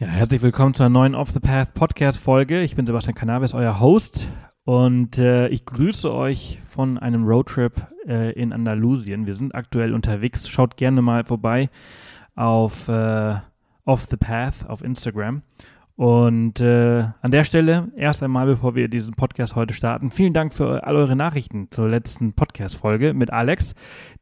[0.00, 2.62] Ja, herzlich willkommen zu einer neuen Off the Path Podcast Folge.
[2.62, 4.30] Ich bin Sebastian Cannabis, euer Host.
[4.64, 7.74] Und äh, ich grüße euch von einem Roadtrip
[8.08, 9.26] äh, in Andalusien.
[9.26, 10.48] Wir sind aktuell unterwegs.
[10.48, 11.68] Schaut gerne mal vorbei
[12.34, 13.34] auf äh,
[13.84, 15.42] Off the Path auf Instagram.
[16.00, 20.54] Und äh, an der Stelle erst einmal, bevor wir diesen Podcast heute starten, vielen Dank
[20.54, 23.74] für all eure Nachrichten zur letzten Podcast-Folge mit Alex.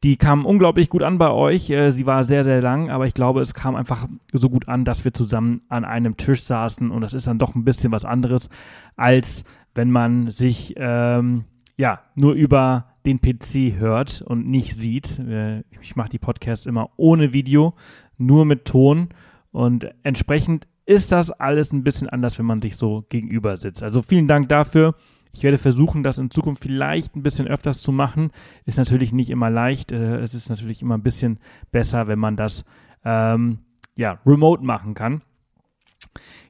[0.02, 1.70] Die kam unglaublich gut an bei euch.
[1.70, 4.84] Äh, sie war sehr, sehr lang, aber ich glaube, es kam einfach so gut an,
[4.84, 8.04] dass wir zusammen an einem Tisch saßen und das ist dann doch ein bisschen was
[8.04, 8.48] anderes,
[8.96, 9.44] als
[9.76, 11.44] wenn man sich ähm,
[11.76, 15.20] ja nur über den PC hört und nicht sieht.
[15.20, 17.74] Äh, ich mache die Podcasts immer ohne Video,
[18.16, 19.10] nur mit Ton
[19.52, 23.82] und entsprechend ist das alles ein bisschen anders, wenn man sich so gegenüber sitzt.
[23.82, 24.94] Also vielen Dank dafür.
[25.34, 28.30] Ich werde versuchen, das in Zukunft vielleicht ein bisschen öfters zu machen.
[28.64, 29.92] Ist natürlich nicht immer leicht.
[29.92, 32.64] Äh, es ist natürlich immer ein bisschen besser, wenn man das
[33.04, 33.58] ähm,
[33.96, 35.20] ja, remote machen kann.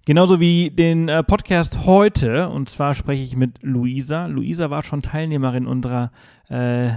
[0.07, 2.49] Genauso wie den äh, Podcast heute.
[2.49, 4.27] Und zwar spreche ich mit Luisa.
[4.27, 6.13] Luisa war schon Teilnehmerin unserer
[6.49, 6.91] äh,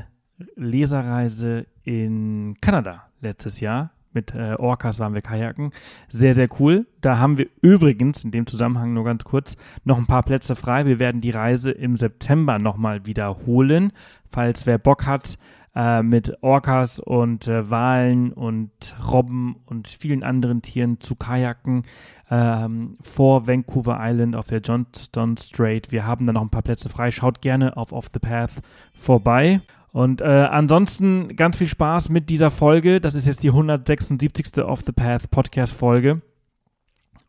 [0.56, 5.72] Leserreise in Kanada letztes Jahr mit äh, Orcas waren wir kajaken.
[6.08, 6.86] Sehr, sehr cool.
[7.02, 10.86] Da haben wir übrigens, in dem Zusammenhang nur ganz kurz, noch ein paar Plätze frei.
[10.86, 13.92] Wir werden die Reise im September nochmal wiederholen.
[14.30, 15.38] Falls wer Bock hat,
[15.76, 18.72] äh, mit Orcas und äh, Walen und
[19.10, 21.84] Robben und vielen anderen Tieren zu kajaken
[22.30, 25.92] ähm, vor Vancouver Island auf der Johnston Strait.
[25.92, 27.12] Wir haben da noch ein paar Plätze frei.
[27.12, 28.62] Schaut gerne auf Off the Path
[28.98, 29.62] vorbei.
[29.92, 33.02] Und äh, ansonsten ganz viel Spaß mit dieser Folge.
[33.02, 34.64] Das ist jetzt die 176.
[34.64, 36.22] Off the Path Podcast Folge.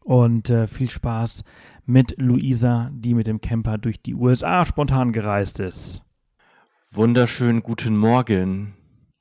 [0.05, 1.43] Und äh, viel Spaß
[1.87, 6.03] mit Luisa, die mit dem Camper durch die USA spontan gereist ist.
[6.91, 8.75] Wunderschönen guten Morgen.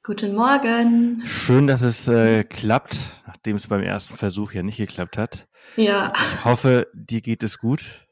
[0.04, 1.22] Guten Morgen.
[1.26, 5.48] Schön, dass es äh, klappt, nachdem es beim ersten Versuch ja nicht geklappt hat.
[5.76, 6.12] Ja.
[6.16, 8.06] Ich hoffe, dir geht es gut.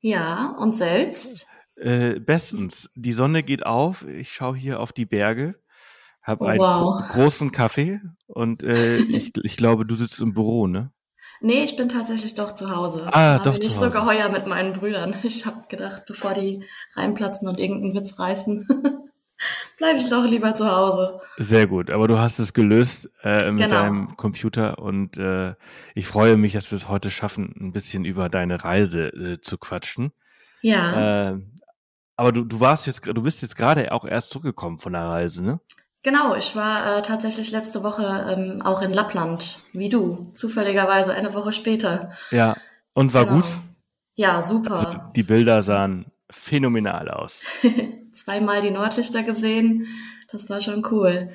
[0.00, 1.46] Ja, und selbst?
[1.76, 2.90] Äh, bestens.
[2.94, 4.06] Die Sonne geht auf.
[4.06, 5.56] Ich schaue hier auf die Berge,
[6.22, 7.08] habe einen Wow.
[7.08, 10.90] gro großen Kaffee und äh, ich, ich glaube, du sitzt im Büro, ne?
[11.40, 13.08] Nee, ich bin tatsächlich doch zu Hause.
[13.12, 13.90] Ah, War doch nicht zu so Hause.
[13.98, 15.14] geheuer mit meinen Brüdern.
[15.24, 18.66] Ich habe gedacht, bevor die reinplatzen und irgendeinen Witz reißen,
[19.78, 21.20] bleibe ich doch lieber zu Hause.
[21.38, 23.82] Sehr gut, aber du hast es gelöst äh, mit Genau.
[23.82, 25.54] deinem Computer und äh,
[25.96, 29.58] ich freue mich, dass wir es heute schaffen, ein bisschen über deine Reise äh, zu
[29.58, 30.12] quatschen.
[30.62, 31.38] Ja, Äh,
[32.16, 35.44] aber du, du warst jetzt, du bist jetzt gerade auch erst zurückgekommen von der Reise,
[35.44, 35.60] ne?
[36.02, 36.34] genau.
[36.34, 38.04] Ich war äh, tatsächlich letzte Woche
[38.36, 42.12] ähm, auch in Lappland, wie du, zufälligerweise eine Woche später.
[42.30, 42.56] Ja.
[42.94, 43.36] Und war Genau.
[43.36, 43.46] gut?
[44.16, 45.10] Ja, Also, super.
[45.16, 47.44] die Bilder sahen phänomenal aus.
[48.12, 49.86] Zweimal die Nordlichter gesehen.
[50.30, 51.30] Das war schon cool.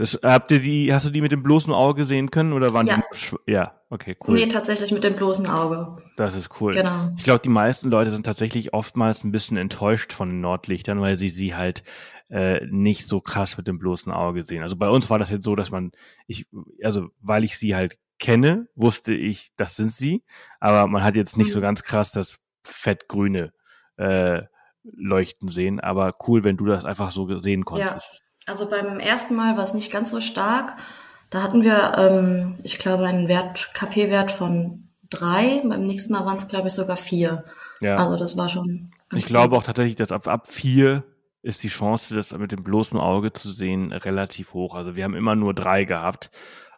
[0.00, 2.86] Das, habt ihr die, hast du die mit dem bloßen Auge sehen können oder waren
[2.86, 3.02] Ja.
[3.12, 3.52] die?
[3.52, 4.34] Ja, okay, cool.
[4.34, 5.98] Nee, tatsächlich mit dem bloßen Auge.
[6.16, 6.72] Das ist cool.
[6.72, 7.10] Genau.
[7.18, 11.18] Ich glaube, die meisten Leute sind tatsächlich oftmals ein bisschen enttäuscht von den Nordlichtern, weil
[11.18, 11.84] sie sie halt
[12.30, 14.62] äh, nicht so krass mit dem bloßen Auge sehen.
[14.62, 15.92] Also bei uns war das jetzt so, dass man,
[16.26, 16.46] ich,
[16.82, 20.24] also weil ich sie halt kenne, wusste ich, das sind sie,
[20.60, 21.62] aber man hat jetzt nicht so Mhm.
[21.64, 23.52] ganz krass das fettgrüne
[23.98, 24.42] äh,
[24.82, 25.78] Leuchten sehen.
[25.78, 28.22] Aber cool, wenn du das einfach so sehen konntest.
[28.50, 30.76] Also beim ersten Mal war es nicht ganz so stark.
[31.30, 35.62] Da hatten wir, ähm, ich glaube, einen Wert, KP-Wert von drei.
[35.64, 37.44] Beim nächsten Mal waren es, glaube ich, sogar vier.
[37.80, 37.94] Ja.
[37.94, 41.04] Also das war schon ganz Ich glaube auch tatsächlich, dass ab, ab vier
[41.42, 44.74] ist die Chance, das mit dem bloßen Auge zu sehen, relativ hoch.
[44.74, 46.32] Also wir haben immer nur drei gehabt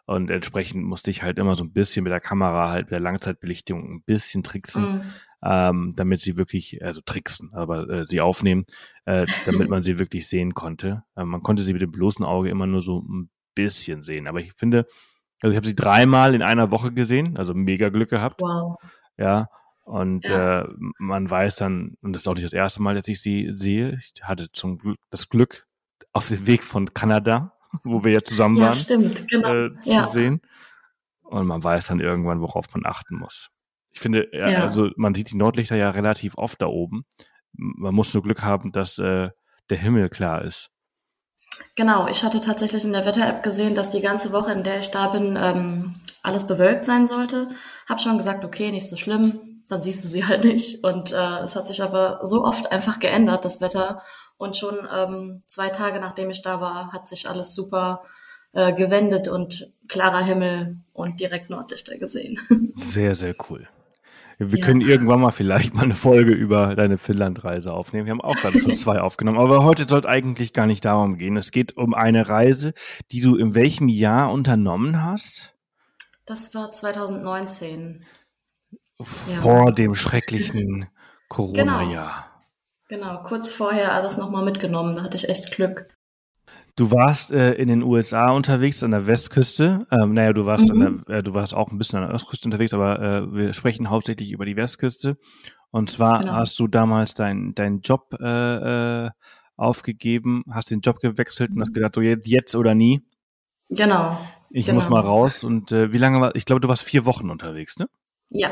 [0.05, 2.99] und entsprechend musste ich halt immer so ein bisschen mit der Kamera halt mit der
[2.99, 5.01] Langzeitbelichtung ein bisschen tricksen, Mhm.
[5.43, 8.65] Ähm, damit sie wirklich, also tricksen, aber äh, sie aufnehmen,
[9.05, 11.03] äh, damit man sie wirklich sehen konnte.
[11.15, 14.27] Äh, man konnte sie mit dem bloßen Auge immer nur so ein bisschen sehen.
[14.27, 14.85] Aber ich finde,
[15.41, 18.41] also ich habe sie dreimal in einer Woche gesehen, also mega Glück gehabt.
[18.41, 18.77] Wow.
[19.17, 19.49] Ja.
[19.85, 20.61] Und Ja.
[20.61, 20.67] Äh,
[20.97, 23.97] man weiß dann, und das ist auch nicht das erste Mal, dass ich sie sehe,
[23.99, 25.67] ich hatte zum Glück das Glück,
[26.13, 29.53] auf dem Weg von Kanada, wo wir ja zusammen Ja, waren, stimmt, genau.
[29.53, 30.03] äh, zu ja.
[30.05, 30.41] sehen.
[31.23, 33.49] Und man weiß dann irgendwann, worauf man achten muss.
[33.93, 34.63] Ich finde, ja, Ja.
[34.63, 37.05] also man sieht die Nordlichter ja relativ oft da oben.
[37.53, 39.29] Man muss nur Glück haben, dass äh,
[39.69, 40.69] der Himmel klar ist.
[41.75, 44.89] Genau, ich hatte tatsächlich in der Wetter-App gesehen, dass die ganze Woche, in der ich
[44.89, 47.47] da bin, ähm, alles bewölkt sein sollte.
[47.87, 50.83] Hab schon gesagt, okay, nicht so schlimm, dann siehst du sie halt nicht.
[50.83, 54.01] Und äh, es hat sich aber so oft einfach geändert, das Wetter.
[54.37, 58.03] Und schon ähm, zwei Tage nachdem ich da war, hat sich alles super
[58.53, 62.39] äh, gewendet und klarer Himmel und direkt Nordlichter gesehen.
[62.73, 63.67] Sehr, sehr cool.
[64.37, 64.65] Wir Ja.
[64.65, 68.05] können irgendwann mal vielleicht mal eine Folge über deine Finnlandreise aufnehmen.
[68.05, 69.39] Wir haben auch gerade schon zwei aufgenommen.
[69.39, 71.37] Aber heute soll eigentlich gar nicht darum gehen.
[71.37, 72.73] Es geht um eine Reise,
[73.11, 75.53] die du in welchem Jahr unternommen hast?
[76.25, 78.05] Das war 2019.
[79.01, 79.71] Vor ja.
[79.71, 80.87] dem schrecklichen
[81.27, 82.41] Corona-Jahr.
[82.87, 83.09] Genau.
[83.09, 84.95] genau, kurz vorher alles nochmal mitgenommen.
[84.95, 85.87] Da hatte ich echt Glück.
[86.75, 89.85] Du warst äh, in den USA unterwegs an der Westküste.
[89.91, 91.03] Ähm, naja, du warst, mhm.
[91.07, 93.91] der, äh, du warst auch ein bisschen an der Ostküste unterwegs, aber äh, wir sprechen
[93.91, 95.17] hauptsächlich über die Westküste.
[95.69, 96.33] Und zwar genau.
[96.33, 99.09] hast du damals deinen dein Job äh, äh,
[99.55, 101.57] aufgegeben, hast den Job gewechselt mhm.
[101.57, 101.73] und hast mhm.
[101.73, 103.03] gedacht, so jetzt oder nie.
[103.69, 104.19] Genau.
[104.49, 104.79] Ich genau.
[104.79, 105.43] muss mal raus.
[105.43, 107.87] Und äh, wie lange war, ich glaube, du warst vier Wochen unterwegs, ne?
[108.29, 108.51] Ja,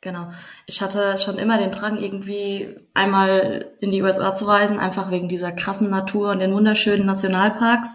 [0.00, 0.30] Genau.
[0.66, 5.28] Ich hatte schon immer den Drang, irgendwie einmal in die USA zu reisen, einfach wegen
[5.28, 7.88] dieser krassen Natur und den wunderschönen Nationalparks.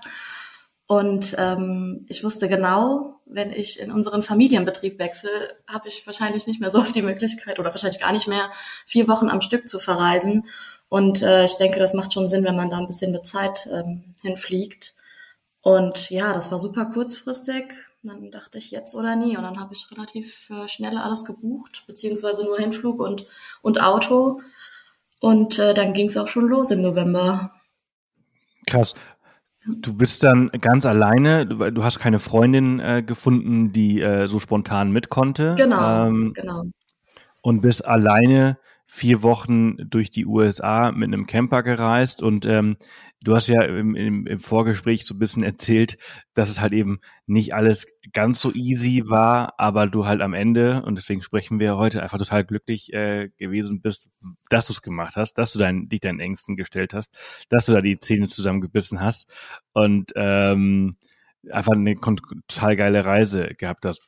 [0.87, 5.31] Und ähm, ich wusste genau, wenn ich in unseren Familienbetrieb wechsle,
[5.67, 8.51] habe ich wahrscheinlich nicht mehr so oft die Möglichkeit oder wahrscheinlich gar nicht mehr
[8.85, 10.45] vier Wochen am Stück zu verreisen.
[10.89, 13.67] Und äh, ich denke, das macht schon Sinn, wenn man da ein bisschen mit Zeit
[13.71, 14.93] ähm, hinfliegt.
[15.61, 17.73] Und ja, das war super kurzfristig.
[18.07, 19.37] Dann dachte ich jetzt oder nie.
[19.37, 23.25] Und dann habe ich relativ äh, schnell alles gebucht, beziehungsweise nur Hinflug und,
[23.61, 24.41] und Auto.
[25.19, 27.51] Und äh, dann ging es auch schon los im November.
[28.67, 28.95] Krass.
[29.65, 34.39] Du bist dann ganz alleine, du, du hast keine Freundin äh, gefunden, die äh, so
[34.39, 35.55] spontan mit konnte.
[35.57, 36.65] Genau, ähm, genau.
[37.41, 42.77] Und bist alleine vier Wochen durch die USA mit einem Camper gereist und ähm,
[43.25, 45.97] du hast ja im, im, im Vorgespräch so ein bisschen erzählt,
[46.33, 50.83] dass es halt eben nicht alles ganz so easy war, aber du halt am Ende,
[50.83, 54.09] und deswegen sprechen wir heute, einfach total glücklich äh, gewesen bist,
[54.49, 57.13] dass du es gemacht hast, dass du dein, dich deinen Ängsten gestellt hast,
[57.49, 59.27] dass du da die Zähne zusammengebissen hast
[59.73, 60.93] und ähm,
[61.51, 64.07] einfach eine total geile Reise gehabt hast.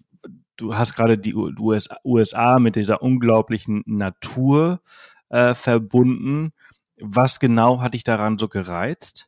[0.57, 4.81] Du hast gerade die USA, mit dieser unglaublichen Natur
[5.29, 6.53] äh, verbunden
[6.99, 9.27] was genau hat dich daran so gereizt?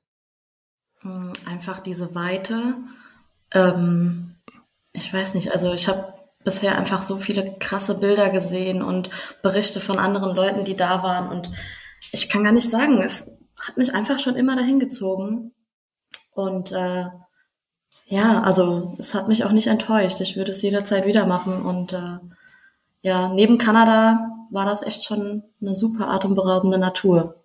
[1.01, 2.77] Hm, einfach diese Weite.
[3.51, 4.35] Ähm,
[4.93, 6.13] ich weiß nicht, also ich habe
[6.43, 9.09] bisher einfach so viele krasse Bilder gesehen und
[9.41, 11.29] Berichte von anderen Leuten, die da waren.
[11.29, 11.51] Und
[12.11, 13.31] ich kann gar nicht sagen, es
[13.61, 15.53] hat mich einfach schon immer dahin gezogen.
[16.33, 17.05] Und äh,
[18.05, 20.21] ja, also es hat mich auch nicht enttäuscht.
[20.21, 21.61] Ich würde es jederzeit wieder machen.
[21.61, 22.17] Und äh,
[23.01, 27.38] ja, neben Kanada war das echt schon eine super atemberaubende Natur.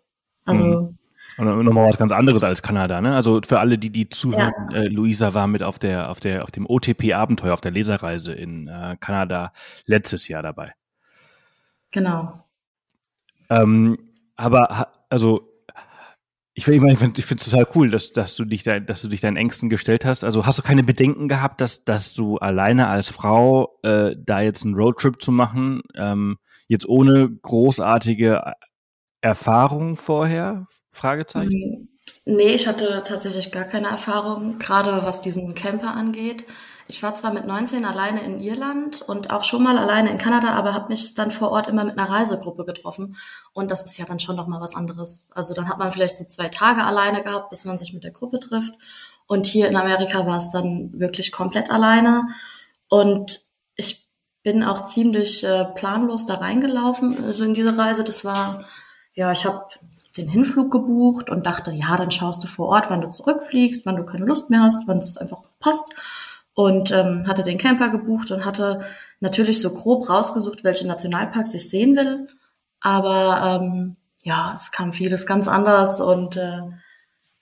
[0.45, 0.65] Also.
[0.65, 0.99] Mhm.
[1.37, 3.17] Und nochmal was ganz anderes als Kanada, ne?
[3.17, 4.83] Also für alle, die die zuhören, ja.
[4.83, 8.69] äh, Luisa war mit auf der auf der auf dem OTP-Abenteuer auf der Leserreise in
[8.69, 9.53] äh, Kanada
[9.85, 10.75] letztes Jahr dabei.
[11.91, 12.35] Genau.
[13.51, 13.99] Ähm,
[14.37, 15.49] aber also
[16.57, 19.03] ich finde ich finde ich finde es total cool, dass dass du dich da, dass
[19.03, 20.23] du dich deinen Ängsten gestellt hast.
[20.23, 24.65] Also hast du keine Bedenken gehabt, dass dass du alleine als Frau äh, da jetzt
[24.65, 26.39] einen Roadtrip zu machen, ähm,
[26.69, 28.55] jetzt ohne großartige
[29.25, 30.67] Erfahrung vorher?
[30.93, 31.89] Fragezeichen?
[32.27, 36.45] Mm, nee, ich hatte tatsächlich gar keine Erfahrung, gerade was diesen Camper angeht.
[36.89, 40.51] Ich war zwar mit 19 alleine in Irland und auch schon mal alleine in Kanada,
[40.51, 43.17] aber habe mich dann vor Ort immer mit einer Reisegruppe getroffen.
[43.55, 45.29] Und das ist ja dann schon noch mal was anderes.
[45.35, 48.11] Also dann hat man vielleicht so zwei Tage alleine gehabt, bis man sich mit der
[48.11, 48.75] Gruppe trifft.
[49.27, 52.25] Und hier in Amerika war es dann wirklich komplett alleine.
[52.91, 53.41] Und
[53.75, 54.07] ich
[54.43, 58.05] bin auch ziemlich äh, planlos da reingelaufen, also in diese Reise.
[58.05, 58.67] Das war
[59.15, 59.67] ja, ich habe
[60.17, 63.97] den Hinflug gebucht und dachte, ja, dann schaust du vor Ort, wann du zurückfliegst, wann
[63.97, 65.95] du keine Lust mehr hast, wann es einfach passt.
[66.55, 68.85] Und ähm, hatte den Camper gebucht und hatte
[69.19, 72.29] natürlich so grob rausgesucht, welche Nationalparks ich sehen will.
[72.81, 76.61] Aber ähm, ja, es kam vieles ganz anders und äh,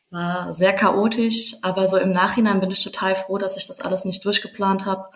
[0.09, 1.57] war sehr chaotisch.
[1.61, 5.09] Aber so im Nachhinein bin ich total froh, dass ich das alles nicht durchgeplant habe,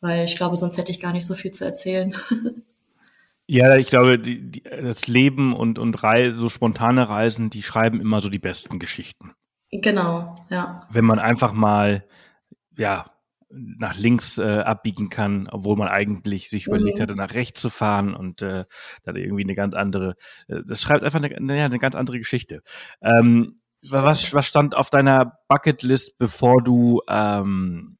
[0.00, 2.14] weil ich glaube, sonst hätte ich gar nicht so viel zu erzählen.
[3.52, 8.00] Ja, ich glaube, die, die, das Leben und, und Rei so spontane Reisen, die schreiben
[8.00, 9.32] immer so die besten Geschichten.
[9.72, 10.86] Genau, ja.
[10.88, 12.06] Wenn man einfach mal,
[12.78, 13.10] ja,
[13.48, 16.76] nach links äh, abbiegen kann, obwohl man eigentlich sich mhm.
[16.76, 18.66] überlegt hatte, nach rechts zu fahren und äh,
[19.02, 20.14] dann irgendwie eine ganz andere,
[20.46, 22.62] äh, das schreibt einfach eine, eine, eine ganz andere Geschichte.
[23.02, 27.98] Ähm, was, was stand auf deiner Bucketlist, bevor du ähm,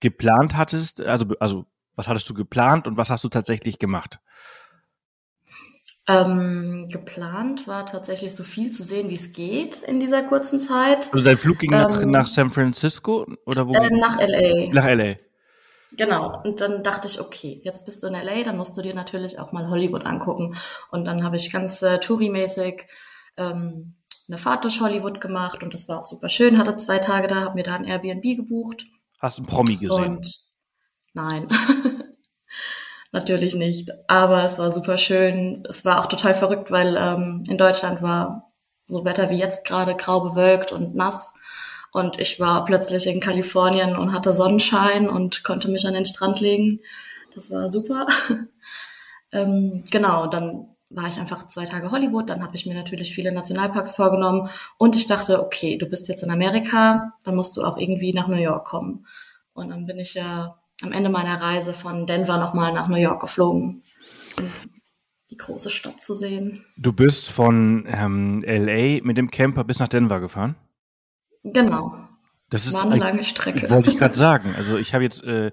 [0.00, 1.02] geplant hattest?
[1.02, 4.20] Also, also was hattest du geplant und was hast du tatsächlich gemacht?
[6.08, 11.12] Ähm, geplant war tatsächlich so viel zu sehen, wie es geht in dieser kurzen Zeit.
[11.12, 13.74] Also dein Flug ging ähm, nach, nach San Francisco oder wo?
[13.74, 14.72] Äh, nach LA.
[14.72, 15.16] Nach LA.
[15.96, 16.40] Genau.
[16.44, 19.38] Und dann dachte ich, okay, jetzt bist du in LA, dann musst du dir natürlich
[19.40, 20.56] auch mal Hollywood angucken.
[20.90, 22.86] Und dann habe ich ganz äh, Touri-mäßig
[23.36, 23.96] ähm,
[24.28, 26.58] eine Fahrt durch Hollywood gemacht und das war auch super schön.
[26.58, 28.86] Hatte zwei Tage da, habe mir da ein Airbnb gebucht.
[29.20, 30.16] Hast du einen Promi gesehen?
[30.16, 30.40] Und
[31.14, 31.48] nein.
[33.16, 33.90] Natürlich nicht.
[34.08, 35.58] Aber es war super schön.
[35.66, 38.52] Es war auch total verrückt, weil ähm, in Deutschland war
[38.84, 41.32] so Wetter wie jetzt gerade grau bewölkt und nass.
[41.92, 46.40] Und ich war plötzlich in Kalifornien und hatte Sonnenschein und konnte mich an den Strand
[46.40, 46.80] legen.
[47.34, 48.06] Das war super.
[49.32, 53.32] ähm, genau, dann war ich einfach zwei Tage Hollywood, dann habe ich mir natürlich viele
[53.32, 57.78] Nationalparks vorgenommen und ich dachte, okay, du bist jetzt in Amerika, dann musst du auch
[57.78, 59.06] irgendwie nach New York kommen.
[59.54, 63.20] Und dann bin ich ja am Ende meiner Reise von Denver nochmal nach New York
[63.20, 63.82] geflogen,
[64.38, 64.50] um
[65.30, 66.64] die große Stadt zu sehen.
[66.76, 70.56] Du bist von ähm, LA mit dem Camper bis nach Denver gefahren?
[71.42, 72.06] Genau.
[72.48, 73.68] Das ist War eine lange Strecke.
[73.70, 74.54] Wollte ich gerade sagen.
[74.56, 75.50] Also ich habe jetzt äh,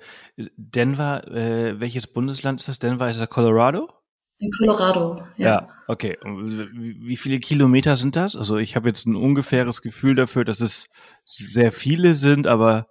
[0.57, 2.77] Denver, äh, welches Bundesland ist das?
[2.77, 3.89] Denver ist das Colorado?
[4.37, 5.47] In Colorado, ja.
[5.47, 6.17] Ja, okay.
[6.23, 8.35] Wie, wie viele Kilometer sind das?
[8.35, 10.87] Also ich habe jetzt ein ungefähres Gefühl dafür, dass es
[11.23, 12.87] sehr viele sind, aber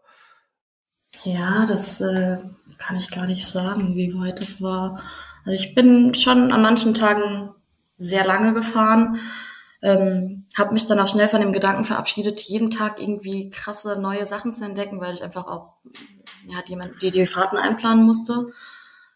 [1.25, 2.39] Ja, das äh,
[2.79, 5.03] kann ich gar nicht sagen, wie weit es war.
[5.45, 7.51] Also ich bin schon an manchen Tagen
[7.97, 9.19] sehr lange gefahren,
[9.83, 14.27] ähm, habe mich dann auch schnell von dem Gedanken verabschiedet, jeden Tag irgendwie krasse neue
[14.27, 15.79] Sachen zu entdecken, weil ich einfach auch
[16.47, 18.49] ja, die, die, die Fahrten einplanen musste,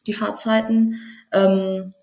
[0.07, 1.01] die Fahrzeiten.
[1.33, 1.95] Ähm,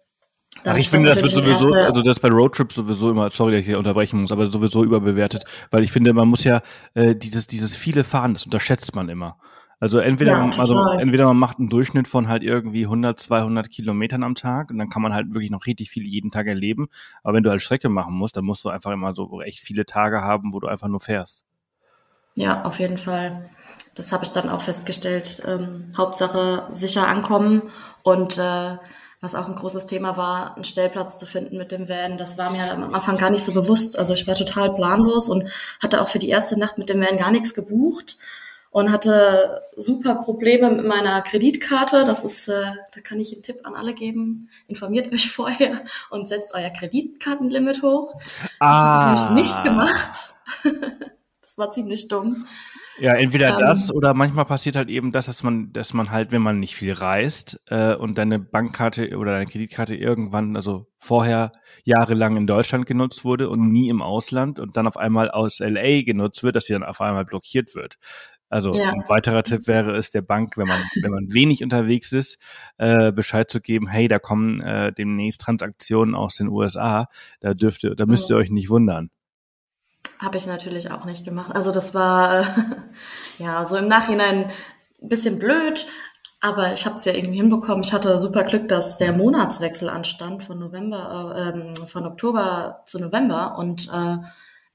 [0.65, 3.65] Ach, ich finde, das wird sowieso, also das bei Roadtrips sowieso immer, sorry, dass ich
[3.65, 6.61] hier unterbrechen muss, aber sowieso überbewertet, weil ich finde, man muss ja
[6.93, 9.37] äh, dieses, dieses viele Fahren, das unterschätzt man immer.
[9.83, 13.69] Also entweder, Ja, man- also entweder man macht einen Durchschnitt von halt irgendwie 100, 200
[13.69, 16.87] Kilometern am Tag und dann kann man halt wirklich noch richtig viel jeden Tag erleben.
[17.21, 19.85] Aber wenn du halt Strecke machen musst, dann musst du einfach immer so echt viele
[19.85, 21.43] Tage haben, wo du einfach nur fährst.
[22.35, 23.49] Ja, auf jeden Fall.
[23.93, 25.43] Das habe ich dann auch festgestellt.
[25.45, 27.63] Ähm, Hauptsache sicher ankommen
[28.03, 28.77] und äh,
[29.19, 32.17] was auch ein großes Thema war, einen Stellplatz zu finden mit dem Van.
[32.17, 33.99] Das war mir am Anfang gar nicht so bewusst.
[33.99, 35.49] Also ich war total planlos und
[35.81, 38.17] hatte auch für die erste Nacht mit dem Van gar nichts gebucht
[38.73, 42.05] und hatte super Probleme mit meiner Kreditkarte.
[42.05, 44.49] Das ist, äh, da kann ich einen Tipp an alle geben.
[44.67, 48.15] Informiert euch vorher und setzt euer Kreditkartenlimit hoch.
[48.59, 50.33] Das habe ich nämlich nicht gemacht.
[51.41, 52.47] das war ziemlich dumm.
[52.99, 56.31] Ja, entweder Ähm, das oder manchmal passiert halt eben das, dass man, dass man halt,
[56.31, 61.51] wenn man nicht viel reist äh, und deine Bankkarte oder deine Kreditkarte irgendwann, also vorher
[61.83, 66.03] jahrelang in Deutschland genutzt wurde und nie im Ausland und dann auf einmal aus LA
[66.03, 67.97] genutzt wird, dass sie dann auf einmal blockiert wird.
[68.53, 68.91] Also Ja.
[68.91, 72.37] ein weiterer Tipp wäre es der Bank, wenn man, wenn man wenig unterwegs ist,
[72.77, 77.07] äh, Bescheid zu geben, hey, da kommen äh, demnächst Transaktionen aus den USA,
[77.39, 79.09] da dürft ihr, da müsst ihr euch nicht wundern.
[80.19, 81.55] Habe ich natürlich auch nicht gemacht.
[81.55, 82.45] Also das war äh,
[83.39, 84.51] ja so im Nachhinein
[85.01, 85.87] ein bisschen blöd,
[86.39, 87.83] aber ich habe es ja irgendwie hinbekommen.
[87.83, 92.99] Ich hatte super Glück, dass der Monatswechsel anstand von November, äh, ähm, von Oktober zu
[92.99, 94.17] November und äh,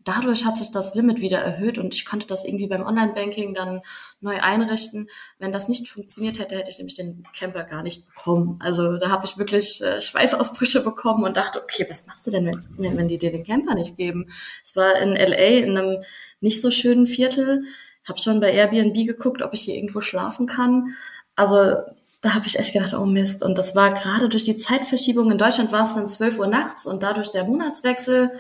[0.09, 3.83] dadurch hat sich das Limit wieder erhöht und ich konnte das irgendwie beim Online-Banking dann
[4.21, 5.09] neu einrichten.
[5.38, 8.59] Wenn das nicht funktioniert hätte, hätte ich nämlich den Camper gar nicht bekommen.
[8.61, 12.47] Also da habe ich wirklich äh, Schweißausbrüche bekommen und dachte, okay, was machst du denn,
[12.47, 14.31] wenn, wenn die dir den Camper nicht geben?
[14.65, 16.03] Es war in LA in einem
[16.41, 17.65] nicht so schönen Viertel.
[18.09, 20.95] Habe schon bei Airbnb geguckt, ob ich hier irgendwo schlafen kann.
[21.37, 21.75] Also
[22.23, 23.43] da habe ich echt gedacht, oh Mist.
[23.43, 25.31] Und das war gerade durch die Zeitverschiebung.
[25.31, 28.33] In Deutschland war es dann 12 Uhr nachts und dadurch der Monatswechsel.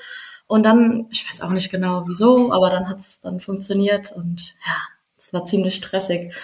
[0.48, 4.54] Und dann, ich weiß auch nicht genau wieso, aber dann hat es dann funktioniert und
[4.66, 4.76] ja,
[5.16, 6.34] es war ziemlich stressig.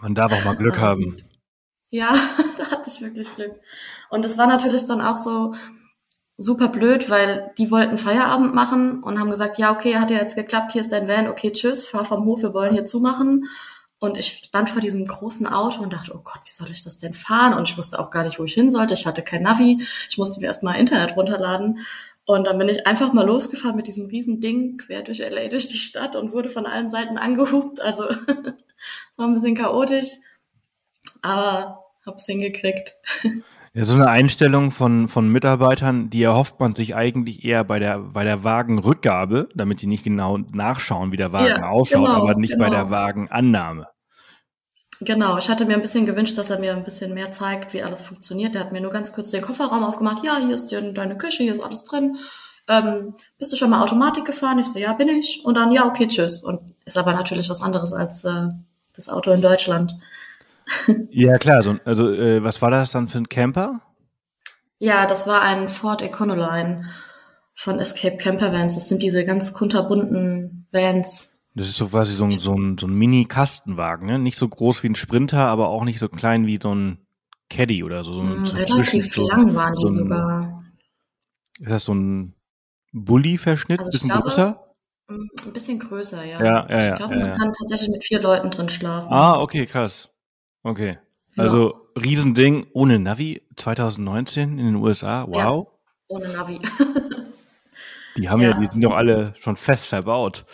[0.00, 1.24] Man darf auch mal Glück Ähm, haben.
[1.90, 2.14] Ja,
[2.58, 3.52] da hatte ich wirklich Glück.
[4.08, 5.54] Und es war natürlich dann auch so
[6.38, 10.34] super blöd, weil die wollten Feierabend machen und haben gesagt, ja, okay, hat ja jetzt
[10.34, 13.44] geklappt, hier ist dein Van, okay, tschüss, fahr vom Hof, wir wollen hier zumachen.
[13.98, 16.98] Und ich stand vor diesem großen Auto und dachte, oh Gott, wie soll ich das
[16.98, 17.54] denn fahren?
[17.54, 18.94] Und ich wusste auch gar nicht, wo ich hin sollte.
[18.94, 19.86] Ich hatte kein Navi.
[20.08, 21.78] Ich musste mir erstmal Internet runterladen.
[22.24, 25.68] Und dann bin ich einfach mal losgefahren mit diesem riesen Ding quer durch LA, durch
[25.68, 27.80] die Stadt und wurde von allen Seiten angehupt.
[27.80, 28.04] Also
[29.16, 30.18] war ein bisschen chaotisch,
[31.20, 32.94] aber hab's hingekriegt.
[33.74, 38.00] Ja, so eine Einstellung von, von Mitarbeitern, die erhofft man sich eigentlich eher bei der,
[38.00, 42.34] bei der Wagenrückgabe, damit die nicht genau nachschauen, wie der Wagen Ja, ausschaut, genau, aber
[42.34, 42.76] nicht bei genau.
[42.76, 43.86] der Wagenannahme.
[45.04, 47.82] Genau, ich hatte mir ein bisschen gewünscht, dass er mir ein bisschen mehr zeigt, wie
[47.82, 48.54] alles funktioniert.
[48.54, 50.24] Der hat mir nur ganz kurz den Kofferraum aufgemacht.
[50.24, 52.18] Ja, hier ist deine Küche, hier ist alles drin.
[52.68, 54.58] Ähm, bist du schon mal Automatik gefahren?
[54.58, 55.42] Ich so, ja, bin ich.
[55.44, 56.44] Und dann, ja, okay, tschüss.
[56.44, 58.48] Und ist aber natürlich was anderes als äh,
[58.94, 59.94] das Auto in Deutschland.
[61.10, 63.80] Ja, klar, so, also äh, was war das dann für ein Camper?
[64.78, 66.84] Ja, das war ein Ford Econoline
[67.54, 68.74] von Escape Camper Vans.
[68.74, 71.31] Das sind diese ganz kunterbunten Vans.
[71.54, 74.18] Das ist so quasi so ein, so ein, so ein Mini-Kastenwagen, ne?
[74.18, 76.98] Nicht so groß wie ein Sprinter, aber auch nicht so klein wie so ein
[77.50, 78.14] Caddy oder so.
[78.14, 80.64] so, ein- Hm, so relativ lang waren die so sogar.
[81.60, 82.34] Ist das so ein
[82.92, 83.80] Bulli-Verschnitt?
[83.80, 84.64] Also bisschen glaube, größer?
[85.08, 86.42] Hm, Ein bisschen größer, ja.
[86.42, 89.12] Ja, ja, Ich glaube, ja, man kann tatsächlich mit vier Leuten drin schlafen.
[89.12, 90.10] Ah, okay, krass.
[90.62, 90.98] Okay.
[91.36, 95.26] Also Riesending ohne Navi 2019 in den USA.
[95.28, 95.68] Wow.
[96.08, 96.60] Ohne Navi.
[98.16, 98.50] Die haben ja.
[98.50, 98.58] Ja.
[98.60, 100.44] die sind doch alle schon fest verbaut.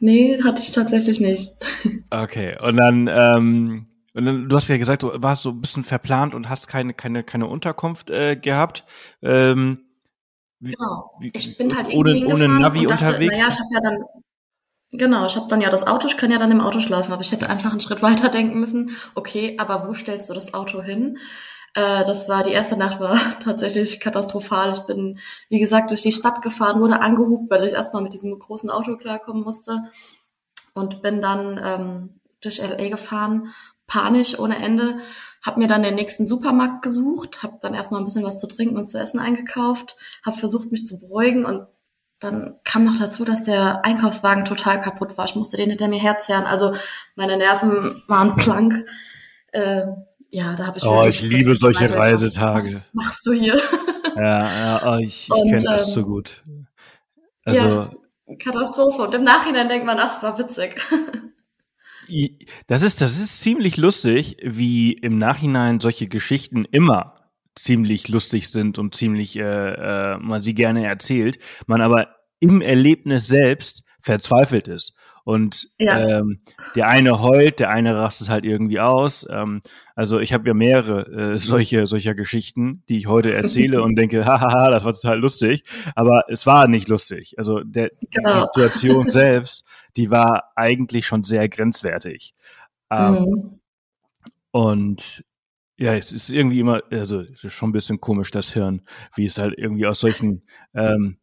[0.00, 1.52] Nee, hatte ich tatsächlich nicht.
[2.10, 5.82] Okay, und dann, ähm, und dann, du hast ja gesagt, du warst so ein bisschen
[5.82, 8.84] verplant und hast keine, keine, keine Unterkunft äh, gehabt.
[9.20, 9.80] Ähm,
[10.60, 11.18] genau.
[11.32, 13.32] Ich bin halt ohne, ohne Navi dachte, unterwegs.
[13.32, 14.04] Naja, ich habe ja dann
[14.96, 17.22] Genau, ich habe dann ja das Auto, ich kann ja dann im Auto schlafen, aber
[17.22, 18.90] ich hätte einfach einen Schritt weiter denken müssen.
[19.16, 21.18] Okay, aber wo stellst du das Auto hin?
[21.74, 24.72] Äh, das war die erste Nacht war tatsächlich katastrophal.
[24.72, 28.38] Ich bin, wie gesagt, durch die Stadt gefahren, wurde angehubt, weil ich erstmal mit diesem
[28.38, 29.82] großen Auto klarkommen musste
[30.74, 33.52] und bin dann ähm, durch LA gefahren,
[33.86, 34.98] panisch ohne Ende,
[35.42, 38.78] habe mir dann den nächsten Supermarkt gesucht, habe dann erstmal ein bisschen was zu trinken
[38.78, 41.66] und zu essen eingekauft, habe versucht mich zu beruhigen und
[42.20, 45.26] dann kam noch dazu, dass der Einkaufswagen total kaputt war.
[45.26, 46.46] Ich musste den hinter mir herzerren.
[46.46, 46.72] Also
[47.16, 48.86] meine Nerven waren plank.
[49.52, 49.88] Äh,
[50.34, 50.84] ja, da habe ich.
[50.84, 52.74] Oh, ich liebe solche Frage, Reisetage.
[52.74, 53.60] Was machst du hier?
[54.16, 56.44] Ja, ja, oh, ich, ich kenne das so ähm, gut.
[57.44, 57.90] Also ja,
[58.38, 59.02] Katastrophe.
[59.02, 60.80] Und im Nachhinein denkt man, ach, es war witzig.
[62.68, 67.16] Das ist, das ist ziemlich lustig, wie im Nachhinein solche Geschichten immer
[67.56, 73.26] ziemlich lustig sind und ziemlich äh, äh, man sie gerne erzählt, man aber im Erlebnis
[73.26, 74.92] selbst verzweifelt ist.
[75.24, 76.18] Und ja.
[76.18, 76.40] ähm,
[76.76, 79.26] der eine heult, der eine rastet halt irgendwie aus.
[79.30, 79.62] Ähm,
[79.94, 84.24] also ich habe ja mehrere äh, solche solcher Geschichten, die ich heute erzähle und denke,
[84.26, 85.62] hahaha, das war total lustig.
[85.94, 87.34] Aber es war nicht lustig.
[87.38, 88.34] Also der, genau.
[88.34, 89.64] die Situation selbst,
[89.96, 92.34] die war eigentlich schon sehr grenzwertig.
[92.90, 93.60] Ähm, mhm.
[94.50, 95.24] Und
[95.78, 98.82] ja, es ist irgendwie immer, also schon ein bisschen komisch, das Hirn,
[99.16, 101.18] wie es halt irgendwie aus solchen ähm,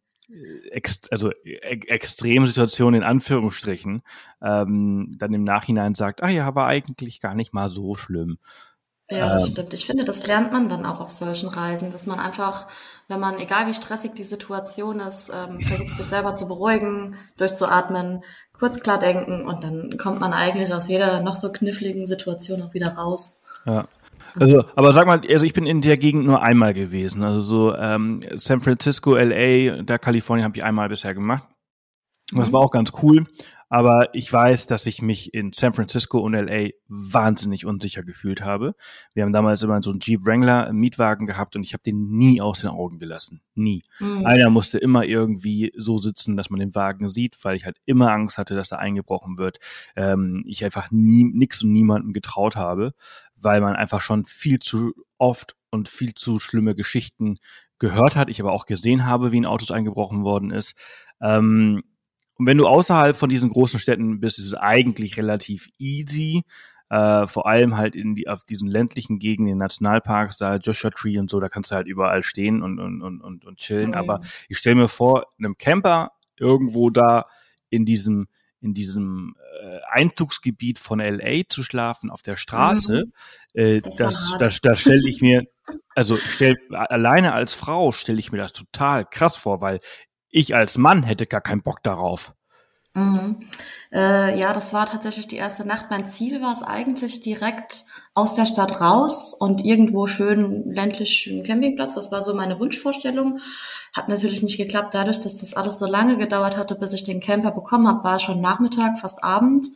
[0.71, 1.57] ex also e
[1.87, 4.01] Extremsituationen in Anführungsstrichen
[4.41, 8.37] ähm, dann im Nachhinein sagt, ah ja, war eigentlich gar nicht mal so schlimm.
[9.09, 9.73] Ja, das ähm, stimmt.
[9.73, 12.67] Ich finde, das lernt man dann auch auf solchen Reisen, dass man einfach,
[13.09, 18.23] wenn man, egal wie stressig die Situation ist, ähm, versucht sich selber zu beruhigen, durchzuatmen,
[18.57, 22.73] kurz klar denken und dann kommt man eigentlich aus jeder noch so kniffligen Situation auch
[22.73, 23.37] wieder raus.
[23.65, 23.87] Ja.
[24.39, 27.23] Also, aber sag mal, also ich bin in der Gegend nur einmal gewesen.
[27.23, 31.43] Also so ähm, San Francisco, LA, da Kalifornien habe ich einmal bisher gemacht.
[32.31, 32.53] Das mhm.
[32.53, 33.25] war auch ganz cool.
[33.73, 38.75] Aber ich weiß, dass ich mich in San Francisco und LA wahnsinnig unsicher gefühlt habe.
[39.13, 42.41] Wir haben damals immer so einen Jeep Wrangler Mietwagen gehabt und ich habe den nie
[42.41, 43.39] aus den Augen gelassen.
[43.55, 43.81] Nie.
[43.99, 44.25] Mhm.
[44.25, 48.11] Einer musste immer irgendwie so sitzen, dass man den Wagen sieht, weil ich halt immer
[48.11, 49.59] Angst hatte, dass er eingebrochen wird.
[49.95, 52.93] Ähm, ich einfach nie nix und niemandem getraut habe,
[53.43, 57.37] weil man einfach schon viel zu oft und viel zu schlimme Geschichten
[57.79, 58.29] gehört hat.
[58.29, 60.75] Ich aber auch gesehen habe, wie in Autos eingebrochen worden ist.
[61.21, 61.83] Ähm,
[62.35, 66.43] und wenn du außerhalb von diesen großen Städten bist, ist es eigentlich relativ easy.
[66.89, 71.29] Äh, vor allem halt in die, auf diesen ländlichen Gegenden, Nationalparks, da Joshua Tree und
[71.29, 73.89] so, da kannst du halt überall stehen und, und, und, und, und chillen.
[73.89, 73.95] Mhm.
[73.95, 77.27] Aber ich stelle mir vor, einem Camper irgendwo da
[77.69, 78.27] in diesem,
[78.61, 83.59] in diesem äh, Einzugsgebiet von LA zu schlafen auf der Straße, mhm.
[83.59, 85.43] äh, das, das, das, das stelle ich mir,
[85.95, 89.79] also stell, alleine als Frau stelle ich mir das total krass vor, weil
[90.29, 92.33] ich als Mann hätte gar keinen Bock darauf.
[92.93, 93.47] Mhm.
[93.93, 95.85] Äh, ja, das war tatsächlich die erste Nacht.
[95.89, 101.43] Mein Ziel war es eigentlich direkt aus der Stadt raus und irgendwo schön ländlich einen
[101.43, 101.95] Campingplatz.
[101.95, 103.39] Das war so meine Wunschvorstellung.
[103.93, 104.93] Hat natürlich nicht geklappt.
[104.93, 108.19] Dadurch, dass das alles so lange gedauert hatte, bis ich den Camper bekommen habe, war
[108.19, 109.67] schon Nachmittag, fast Abend.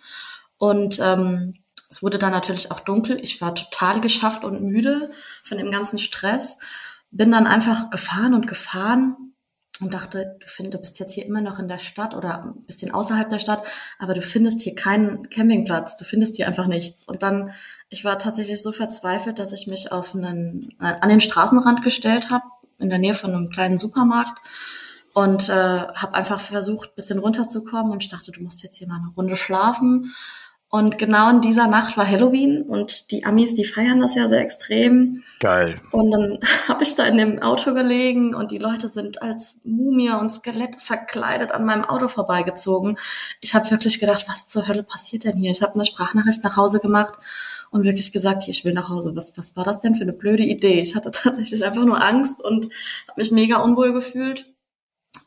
[0.57, 1.53] Und ähm,
[1.89, 3.17] es wurde dann natürlich auch dunkel.
[3.21, 6.57] Ich war total geschafft und müde von dem ganzen Stress.
[7.11, 9.34] Bin dann einfach gefahren und gefahren
[9.81, 12.65] und dachte, du findest, du bist jetzt hier immer noch in der Stadt oder ein
[12.65, 13.63] bisschen außerhalb der Stadt,
[13.99, 17.03] aber du findest hier keinen Campingplatz, du findest hier einfach nichts.
[17.03, 17.51] Und dann,
[17.89, 22.29] ich war tatsächlich so verzweifelt, dass ich mich auf einen, äh, an den Straßenrand gestellt
[22.29, 22.45] habe,
[22.79, 24.39] in der Nähe von einem kleinen Supermarkt
[25.13, 28.97] und äh, habe einfach versucht, bisschen runterzukommen und ich dachte, du musst jetzt hier mal
[28.97, 30.13] eine Runde schlafen.
[30.75, 34.41] Und genau in dieser Nacht war Halloween und die Amis, die feiern das ja sehr
[34.41, 35.23] extrem.
[35.39, 35.79] Geil.
[35.91, 40.11] Und dann habe ich da in dem Auto gelegen und die Leute sind als Mumie
[40.11, 42.97] und Skelett verkleidet an meinem Auto vorbeigezogen.
[43.39, 45.51] Ich habe wirklich gedacht, was zur Hölle passiert denn hier?
[45.51, 47.13] Ich habe eine Sprachnachricht nach Hause gemacht
[47.71, 49.15] und wirklich gesagt, hier, ich will nach Hause.
[49.15, 50.81] Was, was war das denn für eine blöde Idee?
[50.81, 52.65] Ich hatte tatsächlich einfach nur Angst und
[53.07, 54.53] habe mich mega unwohl gefühlt.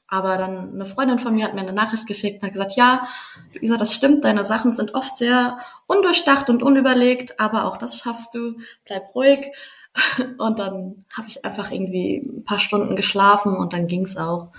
[0.09, 3.07] Aber dann eine Freundin von mir hat mir eine Nachricht geschickt und hat gesagt, ja,
[3.53, 8.35] Lisa, das stimmt, deine Sachen sind oft sehr undurchdacht und unüberlegt, aber auch das schaffst
[8.35, 9.53] du, bleib ruhig.
[10.39, 14.53] Und dann habe ich einfach irgendwie ein paar Stunden geschlafen und dann ging's auch.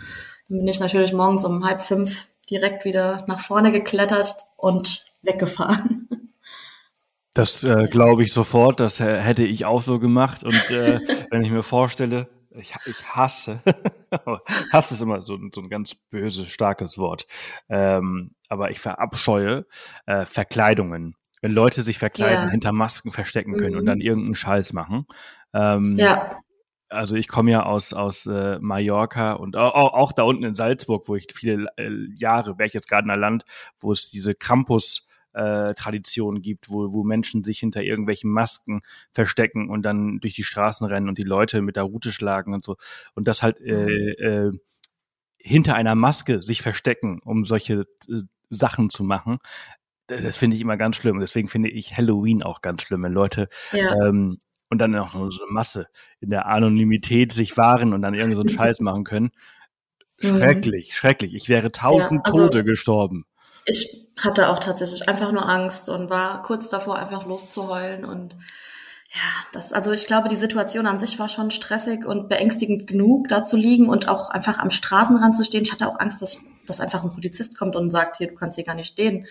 [0.49, 6.07] Dann bin ich natürlich morgens um halb fünf direkt wieder nach vorne geklettert und weggefahren.
[7.35, 10.43] Das äh, glaube ich sofort, das hätte ich auch so gemacht.
[10.43, 13.61] Und äh, wenn ich mir vorstelle, ich, ich hasse,
[14.71, 17.27] hasse ist immer so, so ein ganz böses, starkes Wort.
[17.69, 19.65] Ähm, aber ich verabscheue
[20.05, 21.15] äh, Verkleidungen.
[21.41, 22.51] Wenn Leute sich verkleiden, Ja.
[22.51, 23.87] hinter Masken verstecken können und Mhm.
[23.87, 25.05] dann irgendeinen Scheiß machen.
[25.53, 26.41] Ähm, Ja,
[26.89, 31.07] also ich komme ja aus aus äh, Mallorca und auch, auch, da unten in Salzburg,
[31.07, 33.45] wo ich viele äh, Jahre, Berchtesgadener Land,
[33.79, 39.69] wo es diese Krampus äh, Tradition gibt, wo, wo Menschen sich hinter irgendwelchen Masken verstecken
[39.69, 42.77] und dann durch die Straßen rennen und die Leute mit der Rute schlagen und so.
[43.15, 44.51] Und das halt äh, äh,
[45.37, 49.39] hinter einer Maske sich verstecken, um solche äh, Sachen zu machen.
[50.07, 51.19] Das, das finde ich immer ganz schlimm.
[51.19, 53.93] Deswegen finde ich Halloween auch ganz schlimm, wenn Leute ja.
[54.07, 54.37] ähm,
[54.69, 55.87] und dann auch noch so eine Masse
[56.19, 59.31] in der Anonymität sich wahren und dann irgendwie so einen Scheiß machen können.
[60.21, 60.37] Mhm.
[60.37, 61.33] Schrecklich, schrecklich.
[61.33, 63.25] Ich wäre tausend Ja, also- Tote gestorben.
[63.69, 68.03] Ich hatte auch tatsächlich einfach nur Angst und war kurz davor, einfach loszuheulen.
[68.03, 68.35] Und
[69.13, 69.21] ja,
[69.53, 73.43] das, also ich glaube, die Situation an sich war schon stressig und beängstigend genug, da
[73.43, 75.63] zu liegen und auch einfach am Straßenrand zu stehen.
[75.63, 78.55] Ich hatte auch Angst, dass, dass einfach ein Polizist kommt und sagt, hier, du kannst
[78.55, 79.27] hier gar nicht stehen.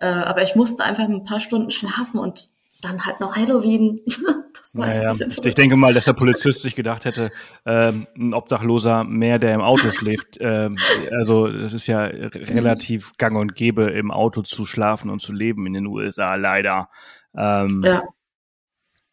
[0.00, 2.48] Äh, aber ich musste einfach ein paar Stunden schlafen und
[2.82, 4.00] dann halt noch Halloween.
[4.58, 7.30] Das war Naja, ein bisschen ich denke mal, dass der Polizist sich gedacht hätte,
[7.64, 10.36] ähm, ein Obdachloser mehr, der im Auto schläft.
[10.40, 10.76] Ähm,
[11.12, 15.64] also es ist ja relativ gang und gäbe, im Auto zu schlafen und zu leben
[15.66, 16.88] in den USA, leider.
[17.34, 18.02] Ähm, Ja,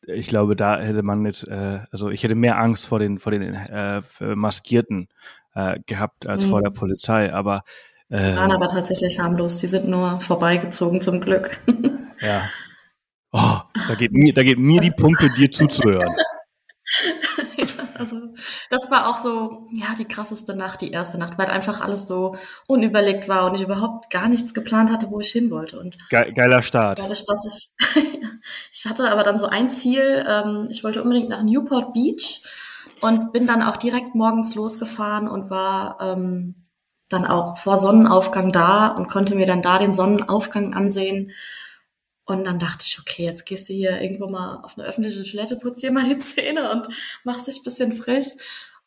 [0.07, 3.31] ich glaube, da hätte man jetzt, äh, also ich hätte mehr Angst vor den vor
[3.31, 4.01] den äh,
[4.35, 5.07] Maskierten
[5.53, 6.63] äh, gehabt als vor Mhm.
[6.63, 7.33] der Polizei.
[7.33, 7.63] Aber
[8.09, 9.57] äh, waren aber tatsächlich harmlos.
[9.57, 11.59] Die sind nur vorbeigezogen zum Glück.
[12.21, 12.49] ja,
[13.35, 16.15] oh, da geht mir, da geht mir die Pumpe, dir zuzuhören.
[17.97, 18.17] also
[18.69, 22.35] das war auch so, ja, die krasseste Nacht, die erste Nacht, weil einfach alles so
[22.67, 25.79] unüberlegt war und ich überhaupt gar nichts geplant hatte, wo ich hin wollte.
[25.79, 26.99] Und Ge geiler Start.
[26.99, 28.03] dadurch, dass ich,
[28.71, 32.41] ich hatte aber dann so ein Ziel, ähm, ich wollte unbedingt nach Newport Beach
[33.01, 36.55] und bin dann auch direkt morgens losgefahren und war ähm,
[37.09, 41.31] dann auch vor Sonnenaufgang da und konnte mir dann da den Sonnenaufgang ansehen.
[42.25, 45.57] Und dann dachte ich, okay, jetzt gehst du hier irgendwo mal auf eine öffentliche Toilette,
[45.57, 46.87] putzt dir mal die Zähne und
[47.23, 48.33] machst dich ein bisschen frisch.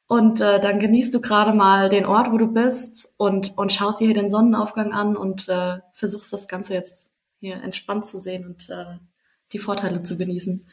[0.09, 4.01] Und äh, dann genießt du gerade mal den Ort, wo du bist und, und schaust
[4.01, 8.47] dir hier den Sonnenaufgang an und äh, versuchst das Ganze jetzt hier entspannt zu sehen
[8.47, 8.99] und äh,
[9.53, 10.67] die Vorteile zu genießen.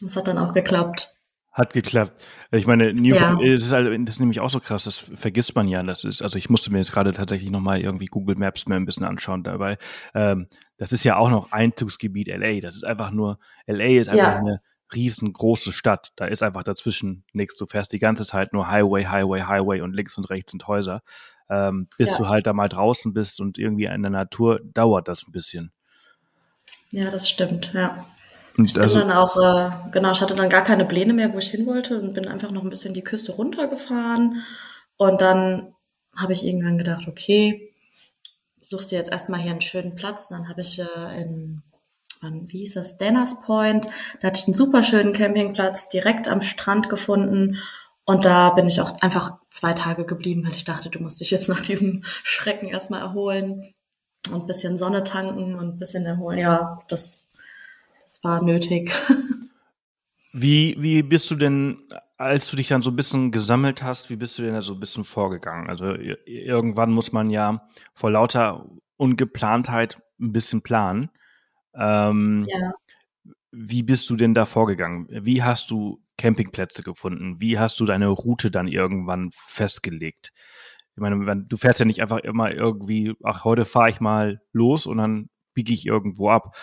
[0.00, 1.17] Das hat dann auch geklappt.
[1.52, 2.22] Hat geklappt.
[2.52, 3.54] Ich meine, Newport, Ja.
[3.54, 5.82] das ist, halt, das ist nämlich auch so krass, das vergisst man ja.
[5.82, 8.84] Das ist, also ich musste mir jetzt gerade tatsächlich nochmal irgendwie Google Maps mir ein
[8.84, 9.76] bisschen anschauen dabei.
[10.14, 12.60] Ähm, das ist ja auch noch Einzugsgebiet LA.
[12.60, 14.36] Das ist einfach nur, LA ist einfach Ja.
[14.38, 14.60] eine
[14.94, 16.12] riesengroße Stadt.
[16.16, 17.56] Da ist einfach dazwischen nichts.
[17.56, 21.02] Du fährst die ganze Zeit nur Highway, Highway, Highway und links und rechts sind Häuser.
[21.50, 22.18] Ähm, bis Ja.
[22.18, 25.72] du halt da mal draußen bist und irgendwie in der Natur dauert das ein bisschen.
[26.90, 28.06] Ja, das stimmt, ja.
[28.58, 31.38] Und Bin also, dann auch, äh, genau, ich hatte dann gar keine Pläne mehr, wo
[31.38, 34.42] ich hin wollte und bin einfach noch ein bisschen die Küste runtergefahren.
[34.96, 35.74] Und dann
[36.14, 37.72] habe ich irgendwann gedacht, okay,
[38.60, 40.30] suchst dir jetzt erstmal hier einen schönen Platz.
[40.30, 41.62] Und dann habe ich äh, in,
[42.20, 43.86] wann, wie hieß das, Danners Point,
[44.20, 47.58] da hatte ich einen super schönen Campingplatz direkt am Strand gefunden.
[48.04, 51.30] Und da bin ich auch einfach zwei Tage geblieben, weil ich dachte, du musst dich
[51.30, 53.72] jetzt nach diesem Schrecken erstmal erholen
[54.32, 56.38] und ein bisschen Sonne tanken und ein bisschen erholen.
[56.38, 57.27] Ja, das,
[58.08, 58.90] das war nötig.
[60.32, 61.86] Wie, wie bist du denn,
[62.18, 64.74] als du dich dann so ein bisschen gesammelt hast, wie bist du denn da so
[64.74, 65.70] ein bisschen vorgegangen?
[65.70, 65.94] Also
[66.26, 68.68] irgendwann muss man ja vor lauter
[68.98, 71.10] Ungeplantheit ein bisschen planen.
[71.74, 72.72] Ähm, Ja.
[73.50, 75.08] Wie bist du denn da vorgegangen?
[75.10, 77.40] Wie hast du Campingplätze gefunden?
[77.40, 80.32] Wie hast du deine Route dann irgendwann festgelegt?
[80.94, 84.84] Ich meine, du fährst ja nicht einfach immer irgendwie, ach, heute fahre ich mal los
[84.84, 86.54] und dann biege ich irgendwo ab.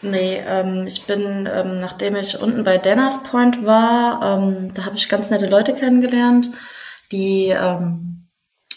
[0.00, 4.96] Nee, ähm, ich bin, ähm, nachdem ich unten bei Danners Point war, ähm, da habe
[4.96, 6.50] ich ganz nette Leute kennengelernt,
[7.10, 8.28] die ähm,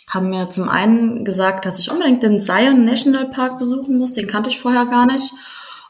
[0.09, 4.27] haben mir zum einen gesagt, dass ich unbedingt den Zion National Park besuchen muss, den
[4.27, 5.31] kannte ich vorher gar nicht.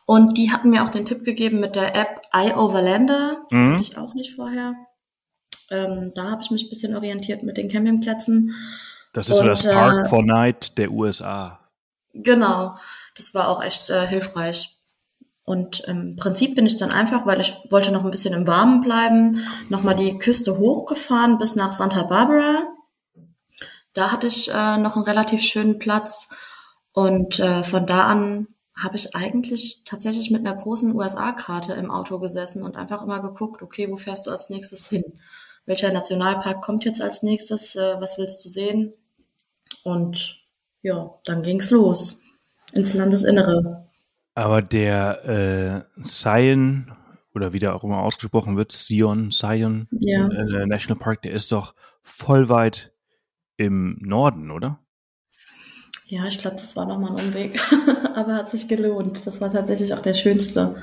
[0.06, 3.70] Und die hatten mir auch den Tipp gegeben mit der App iOverlander, Mhm.
[3.70, 4.74] kannte ich auch nicht vorher.
[5.70, 8.54] Ähm, da habe ich mich ein bisschen orientiert mit den Campingplätzen.
[9.14, 11.60] Das ist so Und, das Park äh, for Night der USA.
[12.14, 12.76] Genau,
[13.16, 14.76] das war auch echt äh, hilfreich.
[15.44, 18.82] Und im Prinzip bin ich dann einfach, weil ich wollte noch ein bisschen im Warmen
[18.82, 22.68] bleiben, nochmal die Küste hochgefahren bis nach Santa Barbara.
[23.94, 26.30] Da hatte ich äh, noch einen relativ schönen Platz.
[26.94, 32.20] Und äh, von da an habe ich eigentlich tatsächlich mit einer großen USA-Karte im Auto
[32.20, 35.04] gesessen und einfach immer geguckt, okay, wo fährst du als nächstes hin?
[35.66, 37.76] Welcher Nationalpark kommt jetzt als nächstes?
[37.76, 38.94] Äh, was willst du sehen?
[39.84, 40.38] Und
[40.82, 42.22] ja, dann ging's los
[42.74, 43.91] ins Landesinnere.
[44.34, 46.92] Aber der äh, Zion,
[47.36, 50.28] oder wie der auch immer ausgesprochen wird, Sion, Zion Ja.
[50.28, 52.92] äh, National Park, der ist doch voll weit
[53.58, 54.80] im Norden, oder?
[56.08, 57.60] Ja, ich glaube, das war nochmal ein Umweg,
[58.16, 59.26] aber hat sich gelohnt.
[59.26, 60.82] Das war tatsächlich auch der schönste.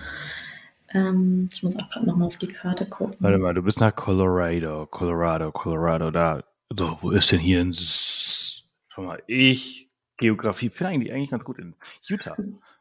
[0.90, 3.16] Ähm, ich muss auch gerade nochmal auf die Karte gucken.
[3.20, 6.42] Warte mal, du bist nach Colorado, Colorado, Colorado, da.
[6.70, 11.58] So, wo ist denn hier ein Schau mal, ich, Geografie, bin eigentlich, eigentlich ganz gut
[11.58, 11.74] in
[12.06, 12.36] Utah.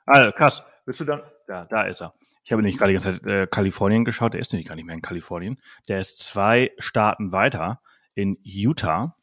[0.07, 0.63] Also, krass.
[0.85, 1.21] Bist du dann?
[1.47, 2.13] Ja, da ist er.
[2.43, 4.33] Ich habe nämlich gerade die ganze Zeit äh, Kalifornien geschaut.
[4.33, 5.59] Der ist nämlich gar nicht mehr in Kalifornien.
[5.89, 7.81] Der ist zwei Staaten weiter
[8.15, 9.15] in Utah.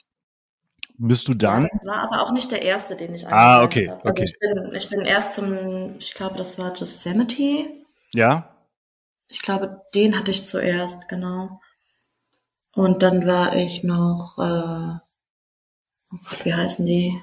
[0.97, 1.63] Bist du dann?
[1.63, 3.89] Ja, das war aber auch nicht der erste, den ich Ah, okay.
[3.89, 4.05] habe.
[4.05, 4.25] Also okay.
[4.25, 7.67] ich, bin, ich bin erst zum, ich glaube, das war Yosemite.
[8.13, 8.55] Ja.
[9.29, 11.61] Ich glaube, den hatte ich zuerst, genau.
[12.75, 14.99] Und dann war ich noch, äh,
[16.13, 17.21] oh wie heißen die?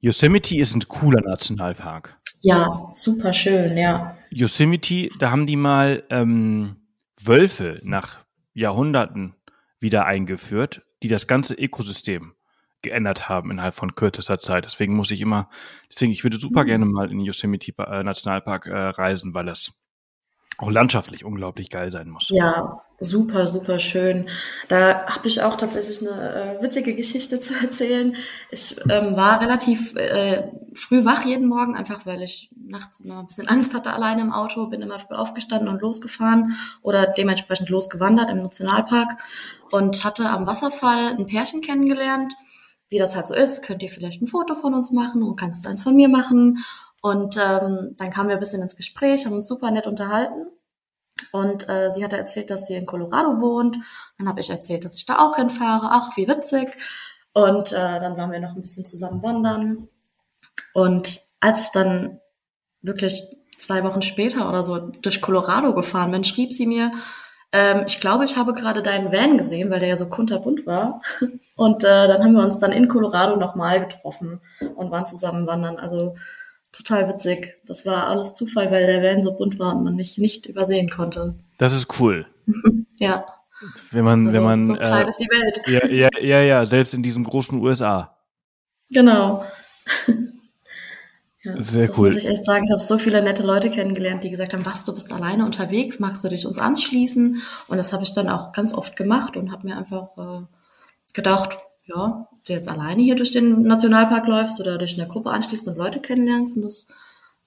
[0.00, 2.19] Yosemite ist ein cooler Nationalpark.
[2.40, 4.16] Ja, super schön, ja.
[4.30, 6.76] Yosemite, da haben die mal ähm,
[7.22, 8.24] Wölfe nach
[8.54, 9.34] Jahrhunderten
[9.78, 12.34] wieder eingeführt, die das ganze Ökosystem
[12.82, 14.64] geändert haben innerhalb von kürzester Zeit.
[14.64, 15.50] Deswegen muss ich immer,
[15.90, 16.66] deswegen, ich würde super mhm.
[16.66, 19.72] gerne mal in den Yosemite äh, Nationalpark äh, reisen, weil das
[20.58, 22.28] auch landschaftlich unglaublich geil sein muss.
[22.28, 24.26] Ja, super, super schön.
[24.68, 28.14] Da habe ich auch tatsächlich eine äh, witzige Geschichte zu erzählen.
[28.50, 33.26] Ich ähm, war relativ äh, früh wach jeden Morgen, einfach weil ich nachts immer ein
[33.26, 38.30] bisschen Angst hatte alleine im Auto, bin immer früh aufgestanden und losgefahren oder dementsprechend losgewandert
[38.30, 39.16] im Nationalpark
[39.70, 42.34] und hatte am Wasserfall ein Pärchen kennengelernt.
[42.90, 45.64] Wie das halt so ist, könnt ihr vielleicht ein Foto von uns machen und kannst
[45.64, 46.58] du eins von mir machen.
[47.02, 50.46] Und ähm, dann kamen wir ein bisschen ins Gespräch, haben uns super nett unterhalten.
[51.32, 53.76] Und äh, sie hatte erzählt, dass sie in Colorado wohnt.
[54.18, 55.88] Dann habe ich erzählt, dass ich da auch hinfahre.
[55.90, 56.76] Ach, wie witzig.
[57.32, 59.88] Und äh, dann waren wir noch ein bisschen zusammen wandern.
[60.74, 62.20] Und als ich dann
[62.82, 63.22] wirklich
[63.56, 66.90] zwei Wochen später oder so durch Colorado gefahren bin, schrieb sie mir,
[67.52, 71.00] ähm, ich glaube, ich habe gerade deinen Van gesehen, weil der ja so kunterbunt war.
[71.56, 74.40] Und äh, dann haben wir uns dann in Colorado nochmal getroffen
[74.76, 75.76] und waren zusammen wandern.
[75.76, 76.16] Also
[76.72, 77.56] total witzig.
[77.66, 80.88] Das war alles Zufall, weil der Van so bunt war und man mich nicht übersehen
[80.88, 81.34] konnte.
[81.58, 82.26] Das ist cool.
[82.98, 83.26] ja.
[83.90, 84.64] Wenn man, also, wenn man.
[84.64, 85.60] So klein äh, ist die Welt.
[85.66, 88.16] Ja, ja, ja, ja, selbst in diesem großen USA.
[88.90, 89.44] Genau.
[91.42, 92.08] ja, Sehr cool.
[92.08, 94.84] Muss ich echt sagen, ich habe so viele nette Leute kennengelernt, die gesagt haben, was,
[94.84, 97.42] du bist alleine unterwegs, magst du dich uns anschließen?
[97.68, 100.46] Und das habe ich dann auch ganz oft gemacht und habe mir einfach äh,
[101.12, 105.68] gedacht, ja, du jetzt alleine hier durch den Nationalpark läufst oder durch eine Gruppe anschließt
[105.68, 106.56] und Leute kennenlernst.
[106.56, 106.86] Und das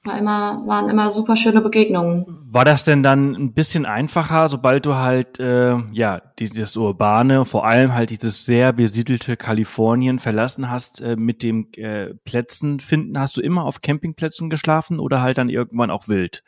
[0.04, 2.26] war immer, waren immer super schöne Begegnungen.
[2.50, 7.66] War das denn dann ein bisschen einfacher, sobald du halt, äh, ja, dieses urbane, vor
[7.66, 13.20] allem halt dieses sehr besiedelte Kalifornien verlassen hast, äh, mit dem äh, Plätzen finden?
[13.20, 16.44] Hast du immer auf Campingplätzen geschlafen oder halt dann irgendwann auch wild?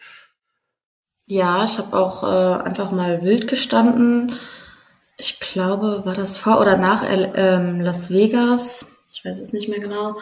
[1.27, 4.33] Ja, ich habe auch äh, einfach mal wild gestanden
[5.17, 9.79] ich glaube, war das vor oder nach ähm, Las Vegas, ich weiß es nicht mehr
[9.79, 10.15] genau,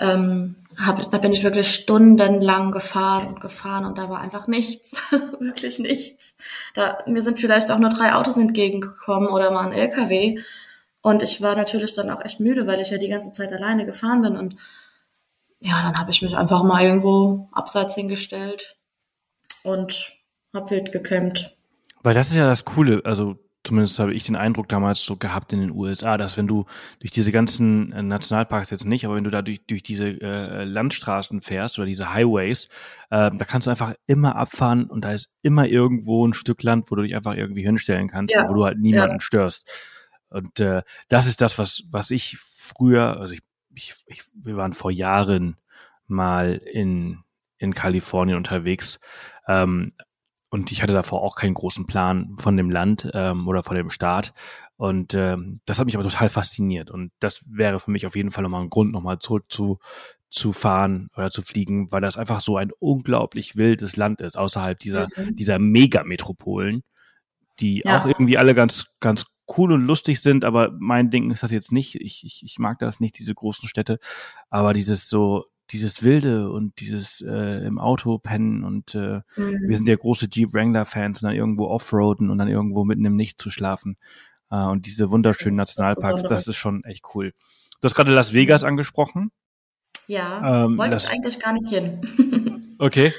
[0.00, 5.00] ähm, hab, da bin ich wirklich stundenlang gefahren und gefahren und da war einfach nichts,
[5.38, 6.34] wirklich nichts.
[6.74, 10.38] Da, mir sind vielleicht auch nur drei Autos entgegengekommen oder mal ein LKW
[11.02, 13.84] und ich war natürlich dann auch echt müde, weil ich ja die ganze Zeit alleine
[13.84, 14.36] gefahren bin.
[14.36, 14.56] Und
[15.58, 18.76] ja, dann habe ich mich einfach mal irgendwo abseits hingestellt
[19.64, 20.12] und
[20.54, 21.54] hab wild gekämmt.
[22.02, 25.52] Weil das ist ja das Coole, also zumindest habe ich den Eindruck damals so gehabt
[25.52, 26.66] in den USA, dass wenn du
[27.00, 30.64] durch diese ganzen äh, Nationalparks jetzt nicht, aber wenn du da durch, durch diese äh,
[30.64, 32.66] Landstraßen fährst oder diese Highways,
[33.10, 36.90] äh, da kannst du einfach immer abfahren und da ist immer irgendwo ein Stück Land,
[36.90, 38.48] wo du dich einfach irgendwie hinstellen kannst, ja.
[38.48, 39.20] wo du halt niemanden ja.
[39.20, 39.70] störst.
[40.28, 43.42] Und äh, das ist das, was, was ich früher, also ich,
[43.74, 45.56] ich, ich, wir waren vor Jahren
[46.06, 47.22] mal in,
[47.58, 48.98] in Kalifornien unterwegs,
[49.46, 49.92] ähm,
[50.52, 53.88] und ich hatte davor auch keinen großen Plan von dem Land ähm, oder von dem
[53.88, 54.34] Staat.
[54.76, 56.90] Und ähm, das hat mich aber total fasziniert.
[56.90, 59.78] Und das wäre für mich auf jeden Fall nochmal ein Grund, nochmal zurück zu,
[60.28, 64.78] zu fahren oder zu fliegen, weil das einfach so ein unglaublich wildes Land ist, außerhalb
[64.78, 65.36] dieser, mhm.
[65.36, 66.82] dieser Megametropolen,
[67.58, 67.98] die ja.
[67.98, 69.24] auch irgendwie alle ganz, ganz
[69.56, 71.94] cool und lustig sind, aber mein Ding ist das jetzt nicht.
[71.94, 73.98] Ich, ich, ich mag das nicht, diese großen Städte.
[74.50, 79.68] Aber dieses so dieses Wilde und dieses äh, im Auto pennen und äh, mhm.
[79.68, 83.16] wir sind ja große Jeep Wrangler-Fans und dann irgendwo Offroaden und dann irgendwo mitten im
[83.16, 83.96] Nicht zu schlafen.
[84.50, 87.32] Äh, und diese wunderschönen das Nationalparks, das ist schon echt cool.
[87.80, 88.68] Du hast gerade Las Vegas mhm.
[88.68, 89.32] angesprochen.
[90.06, 92.74] Ja, ähm, wollte ich eigentlich gar nicht hin.
[92.78, 93.12] okay.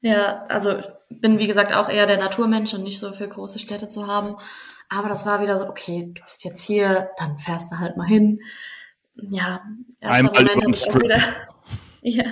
[0.00, 0.80] Ja, also
[1.10, 4.36] bin wie gesagt auch eher der Naturmensch und nicht so für große Städte zu haben.
[4.88, 8.06] Aber das war wieder so, okay, du bist jetzt hier, dann fährst du halt mal
[8.06, 8.40] hin.
[9.14, 9.62] Ja,
[10.00, 11.20] erster Einmal Moment habe ich auch wieder,
[12.02, 12.24] Ja,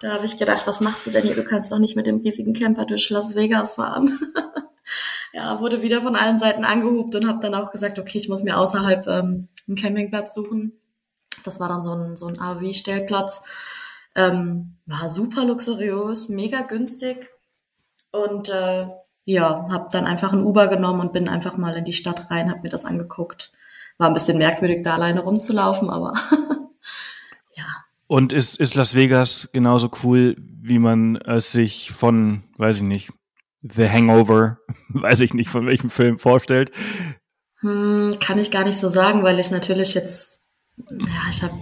[0.00, 1.34] da habe ich gedacht, was machst du denn hier?
[1.34, 4.18] Du kannst doch nicht mit dem riesigen Camper durch Las Vegas fahren.
[5.32, 8.42] ja, wurde wieder von allen Seiten angehubt und habe dann auch gesagt, okay, ich muss
[8.42, 10.80] mir außerhalb ähm, einen Campingplatz suchen.
[11.44, 13.42] Das war dann so ein, so ein AW-Stellplatz.
[14.14, 17.30] Ähm, war super luxuriös, mega günstig.
[18.10, 18.86] Und äh,
[19.24, 22.50] ja, habe dann einfach ein Uber genommen und bin einfach mal in die Stadt rein,
[22.50, 23.52] habe mir das angeguckt.
[23.98, 26.14] War ein bisschen merkwürdig, da alleine rumzulaufen, aber.
[28.12, 33.10] Und ist, ist Las Vegas genauso cool, wie man es sich von, weiß ich nicht,
[33.62, 34.58] The Hangover,
[34.90, 36.72] weiß ich nicht, von welchem Film vorstellt?
[37.60, 40.42] Hm, kann ich gar nicht so sagen, weil ich natürlich jetzt,
[40.76, 41.54] ja, ich habe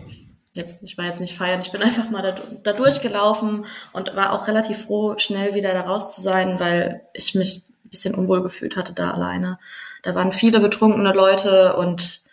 [0.55, 2.35] jetzt, ich war jetzt nicht feiern, ich bin einfach mal da,
[2.65, 7.37] da durchgelaufen und war auch relativ froh, schnell wieder da raus zu sein, weil ich
[7.37, 9.61] mich ein bisschen unwohl gefühlt hatte da alleine.
[10.03, 12.25] Da waren viele betrunkene Leute und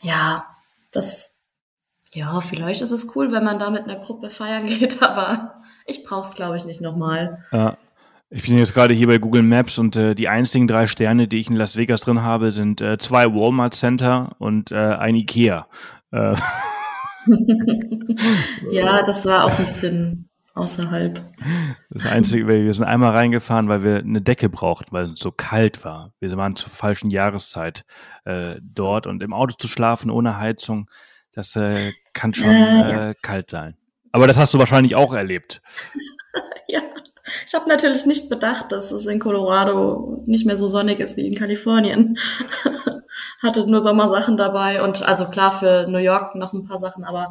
[0.00, 0.46] ja,
[0.90, 1.35] das,
[2.16, 6.02] ja, vielleicht ist es cool, wenn man da mit einer Gruppe feiern geht, aber ich
[6.02, 7.44] brauch's, glaube ich, nicht nochmal.
[7.52, 7.76] Ja.
[8.28, 11.38] Ich bin jetzt gerade hier bei Google Maps und äh, die einzigen drei Sterne, die
[11.38, 15.68] ich in Las Vegas drin habe, sind äh, zwei Walmart Center und äh, ein Ikea.
[16.10, 16.34] Äh.
[18.72, 21.20] ja, das war auch ein bisschen außerhalb.
[21.90, 25.84] Das Einzige, wir sind einmal reingefahren, weil wir eine Decke brauchten, weil es so kalt
[25.84, 26.12] war.
[26.18, 27.84] Wir waren zur falschen Jahreszeit
[28.24, 30.90] äh, dort und im Auto zu schlafen ohne Heizung,
[31.32, 33.76] das äh, kann schon äh, kalt sein.
[34.10, 35.60] Aber das hast du wahrscheinlich auch erlebt.
[36.68, 36.80] ja.
[37.46, 41.26] Ich habe natürlich nicht bedacht, dass es in Colorado nicht mehr so sonnig ist wie
[41.26, 42.16] in Kalifornien.
[43.42, 47.30] Hatte nur Sommersachen dabei und also klar für New York noch ein paar Sachen, aber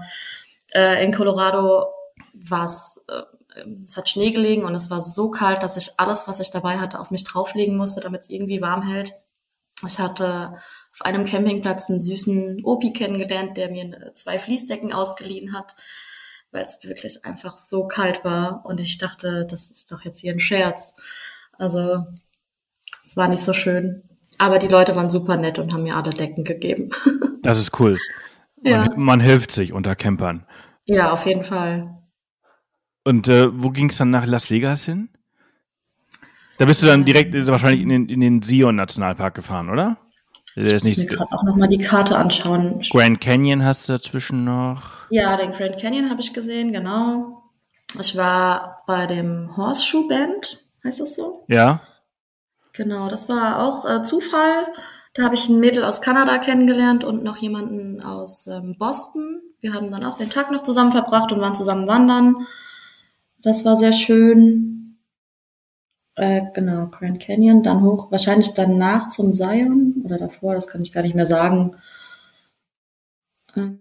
[0.74, 1.86] äh, in Colorado
[2.34, 6.28] war es, äh, es hat Schnee gelegen und es war so kalt, dass ich alles,
[6.28, 9.14] was ich dabei hatte, auf mich drauflegen musste, damit es irgendwie warm hält.
[9.88, 10.56] Ich hatte
[10.96, 15.76] auf einem Campingplatz einen süßen Opi kennengelernt, der mir zwei Fließdecken ausgeliehen hat
[16.56, 20.32] weil es wirklich einfach so kalt war und ich dachte, das ist doch jetzt hier
[20.32, 20.96] ein Scherz.
[21.58, 22.06] Also
[23.04, 24.04] es war nicht so schön.
[24.38, 26.90] Aber die Leute waren super nett und haben mir alle Decken gegeben.
[27.46, 28.00] Das ist cool.
[28.64, 28.90] Man, ja.
[28.96, 30.48] man hilft sich unter Campern.
[30.86, 31.96] Ja, auf jeden Fall.
[33.04, 35.10] Und äh, wo ging es dann nach Las Vegas hin?
[36.58, 39.98] Da bist du dann direkt äh, wahrscheinlich in den, in den Zion-Nationalpark gefahren, oder?
[40.56, 42.82] Ich muss mir gerade auch nochmal die Karte anschauen.
[42.90, 45.10] Grand Canyon hast du dazwischen noch?
[45.10, 47.44] Ja, den Grand Canyon habe ich gesehen, genau.
[48.00, 51.44] Ich war bei dem Horseshoe Band, heißt das so?
[51.50, 51.82] Ja.
[52.72, 54.68] Genau, das war auch äh, Zufall.
[55.14, 59.42] Da habe ich ein Mädel aus Kanada kennengelernt und noch jemanden aus ähm, Boston.
[59.60, 62.48] Wir haben dann auch den Tag noch zusammen verbracht und waren zusammen wandern.
[63.42, 65.00] Das war sehr schön.
[66.16, 70.94] Äh, genau, Grand Canyon, dann hoch, wahrscheinlich danach zum Zion oder davor, das kann ich
[70.94, 71.76] gar nicht mehr sagen.
[73.56, 73.80] Ähm,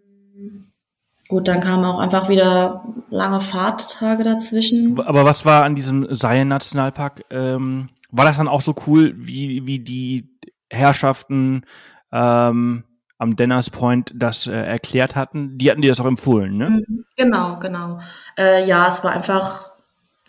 [1.29, 4.99] gut, dann kamen auch einfach wieder lange Fahrttage dazwischen.
[5.01, 7.25] Aber was war an diesem Zion Nationalpark?
[7.31, 10.39] Ähm, war das dann auch so cool, wie, wie die
[10.71, 11.65] Herrschaften
[12.13, 12.85] ähm,
[13.19, 15.59] am Denners Point das äh, erklärt hatten?
[15.59, 16.71] Die hatten dir das auch empfohlen, ne?
[16.71, 18.01] Mhm, genau, genau.
[18.37, 19.75] Äh, ja, es war einfach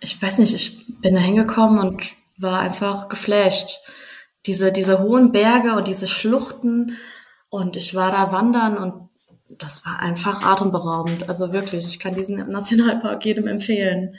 [0.06, 3.80] ich weiß nicht, ich bin da hingekommen und war einfach geflasht.
[4.46, 6.98] Diese, diese hohen Berge und diese Schluchten
[7.50, 9.10] und ich war da wandern und
[9.58, 11.30] das war einfach atemberaubend.
[11.30, 14.16] Also wirklich, ich kann diesen Nationalpark jedem empfehlen.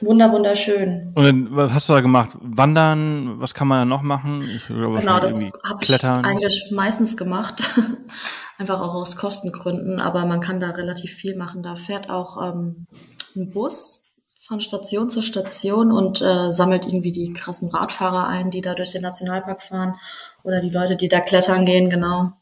[0.00, 1.12] Wunder, wunderschön.
[1.14, 2.30] Und dann, was hast du da gemacht?
[2.40, 3.40] Wandern?
[3.40, 4.42] Was kann man da noch machen?
[4.42, 7.62] Ich, genau, das habe ich eigentlich meistens gemacht.
[8.58, 10.00] Einfach auch aus Kostengründen.
[10.00, 11.62] Aber man kann da relativ viel machen.
[11.62, 12.86] Da fährt auch ähm,
[13.34, 14.05] ein Bus
[14.46, 18.92] von Station zu Station und äh, sammelt irgendwie die krassen Radfahrer ein, die da durch
[18.92, 19.96] den Nationalpark fahren
[20.44, 22.32] oder die Leute, die da klettern gehen, genau.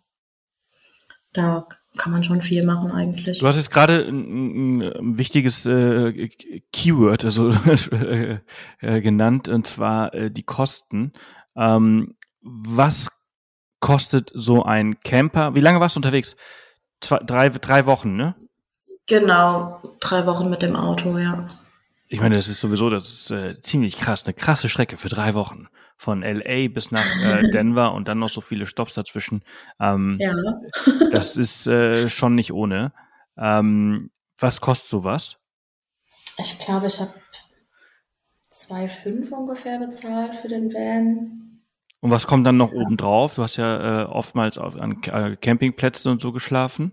[1.32, 3.38] Da kann man schon viel machen eigentlich.
[3.38, 6.28] Du hast jetzt gerade ein, ein wichtiges äh,
[6.72, 7.48] Keyword also
[8.80, 11.12] äh, genannt und zwar äh, die Kosten.
[11.56, 13.10] Ähm, was
[13.80, 15.54] kostet so ein Camper?
[15.54, 16.36] Wie lange warst du unterwegs?
[17.00, 18.34] Zwei, drei, drei Wochen, ne?
[19.06, 21.48] Genau, drei Wochen mit dem Auto, ja.
[22.14, 25.34] Ich meine, das ist sowieso, das ist äh, ziemlich krass, eine krasse Strecke für drei
[25.34, 25.66] Wochen.
[25.96, 29.42] Von LA bis nach äh, Denver und dann noch so viele Stops dazwischen.
[29.80, 30.32] Ähm, ja.
[31.10, 32.92] das ist äh, schon nicht ohne.
[33.36, 35.38] Ähm, was kostet sowas?
[36.38, 37.14] Ich glaube, ich habe
[38.52, 41.62] 2,5 ungefähr bezahlt für den Van.
[41.98, 42.78] Und was kommt dann noch ja.
[42.78, 43.34] oben drauf?
[43.34, 46.92] Du hast ja äh, oftmals auf, an äh, Campingplätzen und so geschlafen.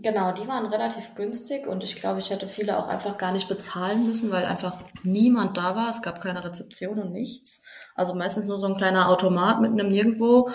[0.00, 3.48] Genau, die waren relativ günstig und ich glaube, ich hätte viele auch einfach gar nicht
[3.48, 5.88] bezahlen müssen, weil einfach niemand da war.
[5.88, 7.62] Es gab keine Rezeption und nichts.
[7.94, 10.50] Also meistens nur so ein kleiner Automat mitten im Nirgendwo.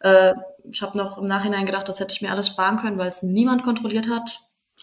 [0.00, 0.34] Äh,
[0.70, 3.22] ich habe noch im Nachhinein gedacht, das hätte ich mir alles sparen können, weil es
[3.22, 4.40] niemand kontrolliert hat.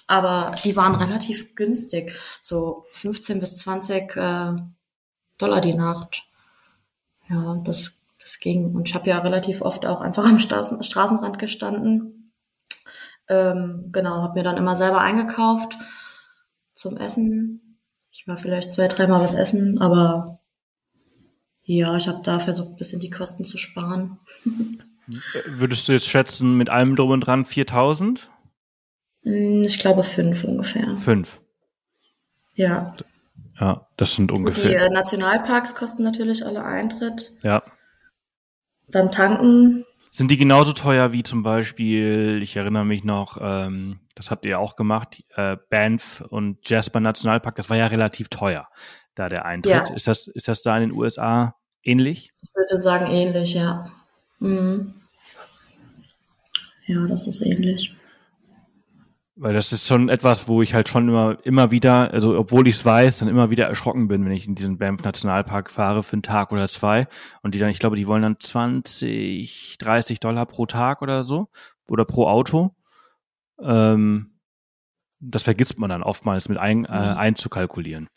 [0.08, 2.14] Aber die waren relativ günstig.
[2.42, 4.54] So 15 bis 20 äh,
[5.38, 6.24] Dollar die Nacht.
[7.30, 8.76] Ja, das, das ging.
[8.76, 12.21] Und ich habe ja relativ oft auch einfach am Straßen, Straßenrand gestanden
[13.32, 15.78] Ähm, genau, habe mir dann immer selber eingekauft
[16.74, 17.78] zum Essen.
[18.12, 20.42] Ich war vielleicht zwei, dreimal was essen, aber
[21.64, 24.20] ja, ich habe da versucht, ein bisschen die Kosten zu sparen.
[25.46, 28.30] Würdest du jetzt schätzen, mit allem drum und dran 4000?
[29.24, 30.98] Hm, ich glaube fünf ungefähr.
[30.98, 31.40] Fünf.
[32.56, 32.96] Ja.
[33.58, 34.70] Ja, das sind ungefähr.
[34.72, 37.32] Die äh, Nationalparks kosten natürlich alle Eintritt.
[37.44, 37.64] Ja.
[38.90, 39.86] Dann tanken.
[40.14, 44.60] Sind die genauso teuer wie zum Beispiel, ich erinnere mich noch, ähm, das habt ihr
[44.60, 48.68] auch gemacht, äh, Banff und Jasper Nationalpark, das war ja relativ teuer,
[49.16, 49.72] da der Eintritt.
[49.72, 49.96] Ja.
[49.96, 52.34] Ist, das, ist das da in den USA ähnlich?
[52.42, 53.86] Ich würde sagen ähnlich, ja.
[54.40, 54.96] Mhm.
[56.88, 57.96] Ja, das ist ähnlich.
[59.42, 62.76] Weil das ist schon etwas, wo ich halt schon immer, immer wieder, also obwohl ich
[62.76, 66.14] es weiß, dann immer wieder erschrocken bin, wenn ich in diesen Banff Nationalpark fahre für
[66.14, 67.08] einen Tag oder zwei.
[67.42, 71.48] Und die dann, ich glaube, die wollen dann 20, 30 Dollar pro Tag oder so
[71.90, 72.76] oder pro Auto.
[73.60, 74.38] Ähm,
[75.20, 77.18] das vergisst man dann oftmals mit ein, äh, mhm.
[77.18, 78.10] einzukalkulieren.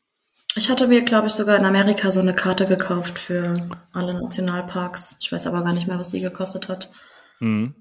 [0.57, 3.55] Ich hatte mir, glaube ich, sogar in Amerika so eine Karte gekauft für
[3.95, 5.17] alle Nationalparks.
[5.23, 6.91] Ich weiß aber gar nicht mehr, was die gekostet hat.
[7.41, 7.75] Mhm.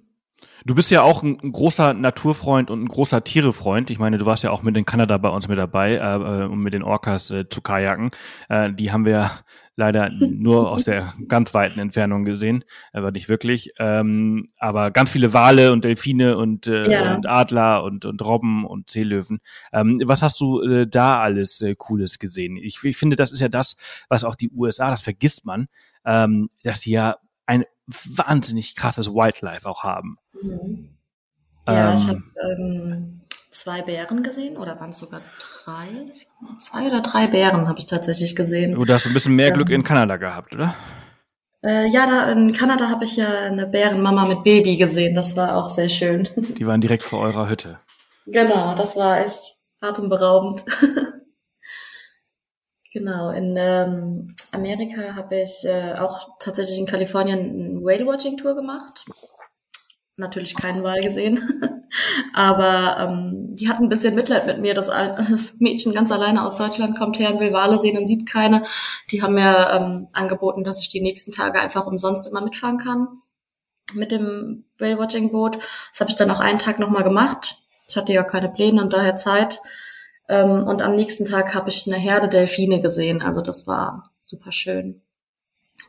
[0.65, 3.89] Du bist ja auch ein, ein, großer Naturfreund und ein großer Tierefreund.
[3.89, 6.45] Ich meine, du warst ja auch mit in Kanada bei uns mit dabei, äh, äh,
[6.45, 8.11] um mit den Orcas äh, zu kajaken.
[8.49, 9.31] Äh, die haben wir
[9.75, 12.63] leider nur aus der ganz weiten Entfernung gesehen,
[12.93, 13.71] aber nicht wirklich.
[13.79, 17.15] Ähm, aber ganz viele Wale und Delfine und, äh, ja.
[17.15, 19.39] und Adler und, und Robben und Seelöwen.
[19.73, 22.57] Ähm, was hast du äh, da alles äh, Cooles gesehen?
[22.57, 23.75] Ich, ich finde, das ist ja das,
[24.09, 25.67] was auch die USA, das vergisst man,
[26.05, 27.17] ähm, dass sie ja
[27.88, 30.17] wahnsinnig krasses Wildlife auch haben.
[30.41, 30.89] Mhm.
[31.67, 33.21] Ja, ähm, ich habe ähm,
[33.51, 35.21] zwei Bären gesehen oder waren es sogar
[35.63, 36.11] drei?
[36.59, 38.75] Zwei oder drei Bären habe ich tatsächlich gesehen.
[38.75, 40.75] Du hast ein bisschen mehr Glück in Kanada gehabt, oder?
[41.63, 45.15] Äh, ja, da in Kanada habe ich ja eine Bärenmama mit Baby gesehen.
[45.15, 46.27] Das war auch sehr schön.
[46.36, 47.79] Die waren direkt vor eurer Hütte.
[48.25, 50.65] Genau, das war echt atemberaubend.
[52.93, 59.05] Genau, in ähm, Amerika habe ich äh, auch tatsächlich in Kalifornien eine Whale-Watching-Tour gemacht.
[60.15, 61.41] Natürlich keinen Wal gesehen,
[62.35, 64.87] aber ähm, die hatten ein bisschen Mitleid mit mir, dass
[65.29, 68.61] das Mädchen ganz alleine aus Deutschland kommt her und will Wale sehen und sieht keine.
[69.09, 73.07] Die haben mir ähm, angeboten, dass ich die nächsten Tage einfach umsonst immer mitfahren kann
[73.95, 75.57] mit dem Whale-Watching-Boot.
[75.91, 77.57] Das habe ich dann auch einen Tag nochmal gemacht.
[77.87, 79.61] Ich hatte ja keine Pläne und daher Zeit.
[80.34, 83.21] Ähm, und am nächsten Tag habe ich eine Herde Delfine gesehen.
[83.21, 85.03] Also das war super schön.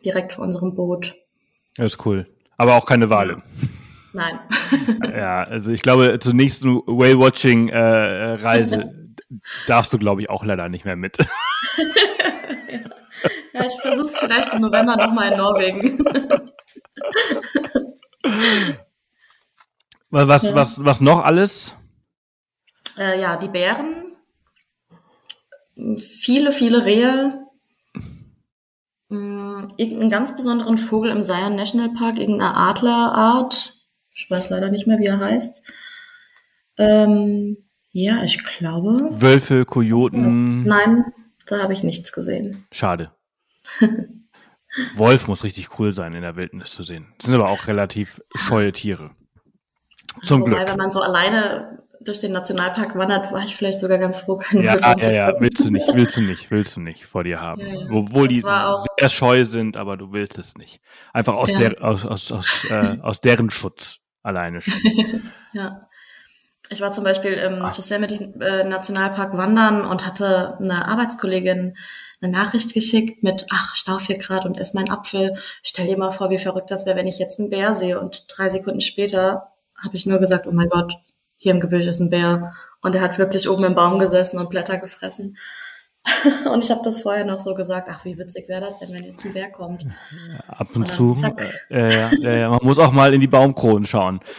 [0.04, 1.14] Direkt vor unserem Boot.
[1.76, 2.26] Das ist cool.
[2.58, 3.42] Aber auch keine Wale.
[4.12, 4.38] Nein.
[5.16, 9.14] ja, also ich glaube, zur nächsten Whale-Watching-Reise äh,
[9.66, 11.16] darfst du, glaube ich, auch leider nicht mehr mit.
[13.54, 15.98] ja, ich versuche es vielleicht im November nochmal in Norwegen.
[20.10, 20.54] was, ja.
[20.54, 21.74] was, was noch alles?
[22.98, 24.03] Äh, ja, die Bären
[25.98, 27.46] viele, viele Rehe,
[29.08, 33.74] mm, irgendeinen ganz besonderen Vogel im Zion National Park, irgendeine Adlerart.
[34.14, 35.62] Ich weiß leider nicht mehr, wie er heißt.
[36.78, 37.56] Ähm,
[37.92, 39.08] ja, ich glaube.
[39.12, 40.64] Wölfe, Kojoten.
[40.64, 41.12] Nein,
[41.46, 42.66] da habe ich nichts gesehen.
[42.72, 43.12] Schade.
[44.94, 47.06] Wolf muss richtig cool sein, in der Wildnis zu sehen.
[47.18, 49.10] Das sind aber auch relativ scheue Tiere.
[50.22, 50.68] Zum Wobei, Glück.
[50.68, 54.64] wenn man so alleine durch den Nationalpark wandert, war ich vielleicht sogar ganz froh, keinen
[54.64, 57.60] Ja, ja, ja, willst du nicht, willst du nicht, willst du nicht vor dir haben.
[57.60, 57.90] Ja, ja.
[57.90, 60.80] Obwohl das die sehr scheu sind, aber du willst es nicht.
[61.12, 61.58] Einfach aus, ja.
[61.58, 64.74] der, aus, aus, aus, äh, aus deren Schutz alleine schon.
[65.52, 65.88] ja.
[66.70, 67.76] Ich war zum Beispiel im Ach.
[67.76, 71.74] Yosemite äh, Nationalpark wandern und hatte eine Arbeitskollegin
[72.22, 75.34] eine Nachricht geschickt mit, ach, Stau 4 Grad und ess mein Apfel.
[75.62, 78.00] Stell dir mal vor, wie verrückt das wäre, wenn ich jetzt einen Bär sehe.
[78.00, 80.94] Und drei Sekunden später habe ich nur gesagt, oh mein Gott,
[81.44, 82.54] hier im Gebüsch ist ein Bär.
[82.80, 85.36] Und er hat wirklich oben im Baum gesessen und Blätter gefressen.
[86.50, 89.04] und ich habe das vorher noch so gesagt, ach, wie witzig wäre das denn, wenn
[89.04, 89.84] jetzt ein Bär kommt.
[90.48, 91.14] Ab und, und zu.
[91.68, 94.20] Äh, äh, man muss auch mal in die Baumkronen schauen.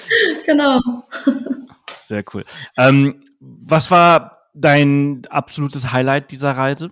[0.45, 0.79] Genau.
[2.01, 2.45] Sehr cool.
[2.77, 6.91] Ähm, was war dein absolutes Highlight dieser Reise?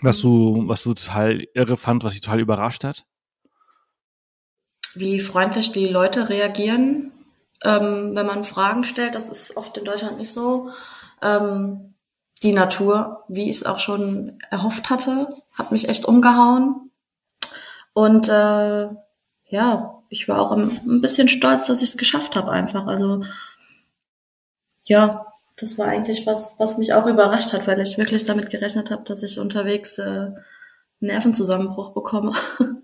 [0.00, 3.04] Was du, was du total irre fand, was dich total überrascht hat?
[4.94, 7.11] Wie freundlich die Leute reagieren
[7.64, 9.14] ähm, wenn man Fragen stellt.
[9.14, 10.70] Das ist oft in Deutschland nicht so.
[11.22, 11.94] Ähm,
[12.42, 16.90] die Natur, wie ich es auch schon erhofft hatte, hat mich echt umgehauen.
[17.92, 18.88] Und äh,
[19.46, 22.86] ja, ich war auch ein, bisschen stolz, dass ich es geschafft habe einfach.
[22.86, 23.24] Also
[24.84, 28.90] ja, das war eigentlich was, was mich auch überrascht hat, weil ich wirklich damit gerechnet
[28.90, 30.32] habe, dass ich unterwegs äh,
[31.00, 32.32] Nervenzusammenbruch bekomme.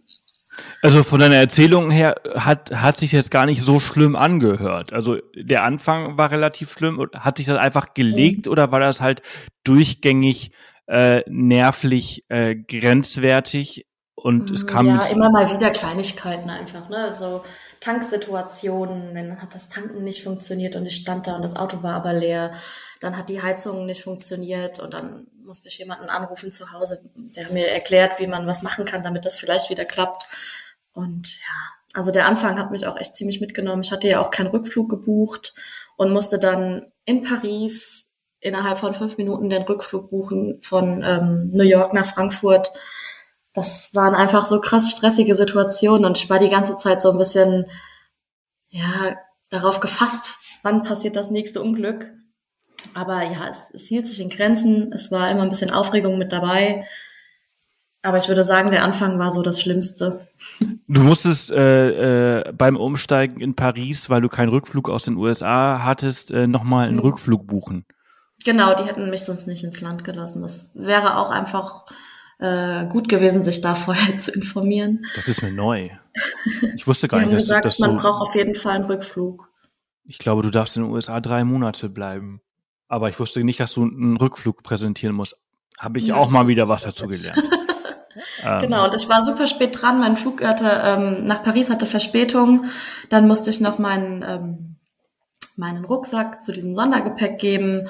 [0.82, 4.92] Also von deiner Erzählung her hat, hat sich jetzt gar nicht so schlimm angehört.
[4.92, 7.04] Also der Anfang war relativ schlimm.
[7.14, 8.52] Hat sich das einfach gelegt mhm.
[8.52, 9.22] oder war das halt
[9.64, 10.52] durchgängig
[10.86, 14.86] äh, nervlich äh, grenzwertig und es kam.
[14.86, 17.04] Ja, immer mal wieder Kleinigkeiten einfach, ne?
[17.04, 17.42] Also
[17.80, 21.94] Tanksituationen, dann hat das Tanken nicht funktioniert und ich stand da und das Auto war
[21.94, 22.52] aber leer.
[23.00, 27.50] Dann hat die Heizung nicht funktioniert und dann musste ich jemanden anrufen zu Hause, der
[27.50, 30.28] mir erklärt, wie man was machen kann, damit das vielleicht wieder klappt.
[30.92, 33.82] Und ja, also der Anfang hat mich auch echt ziemlich mitgenommen.
[33.82, 35.54] Ich hatte ja auch keinen Rückflug gebucht
[35.96, 41.64] und musste dann in Paris innerhalb von fünf Minuten den Rückflug buchen von ähm, New
[41.64, 42.70] York nach Frankfurt
[43.58, 47.18] das waren einfach so krass stressige Situationen und ich war die ganze Zeit so ein
[47.18, 47.66] bisschen,
[48.68, 49.16] ja,
[49.50, 52.12] darauf gefasst, wann passiert das nächste Unglück.
[52.94, 54.92] Aber ja, es, es hielt sich in Grenzen.
[54.92, 56.86] Es war immer ein bisschen Aufregung mit dabei.
[58.02, 60.28] Aber ich würde sagen, der Anfang war so das Schlimmste.
[60.86, 65.82] Du musstest äh, äh, beim Umsteigen in Paris, weil du keinen Rückflug aus den USA
[65.82, 67.02] hattest, äh, nochmal einen mhm.
[67.02, 67.84] Rückflug buchen.
[68.44, 70.42] Genau, die hätten mich sonst nicht ins Land gelassen.
[70.42, 71.86] Das wäre auch einfach
[72.38, 75.04] äh, gut gewesen, sich da vorher zu informieren.
[75.16, 75.90] Das ist mir neu.
[76.76, 79.50] Ich wusste gar nicht, dass gesagt, das man so braucht auf jeden Fall einen Rückflug.
[80.04, 82.40] Ich glaube, du darfst in den USA drei Monate bleiben.
[82.88, 85.36] Aber ich wusste nicht, dass du einen Rückflug präsentieren musst.
[85.78, 87.42] Habe ich ja, auch mal wieder was dazu gelernt.
[88.42, 88.60] Ähm.
[88.60, 90.00] genau, und ich war super spät dran.
[90.00, 92.64] Mein Flug hatte, ähm, nach Paris hatte Verspätung.
[93.10, 94.76] Dann musste ich noch meinen, ähm,
[95.56, 97.88] meinen Rucksack zu diesem Sondergepäck geben.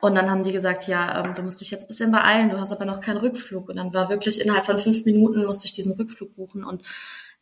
[0.00, 2.58] Und dann haben die gesagt, ja, ähm, du musst dich jetzt ein bisschen beeilen, du
[2.58, 3.68] hast aber noch keinen Rückflug.
[3.68, 6.64] Und dann war wirklich innerhalb von fünf Minuten musste ich diesen Rückflug buchen.
[6.64, 6.82] Und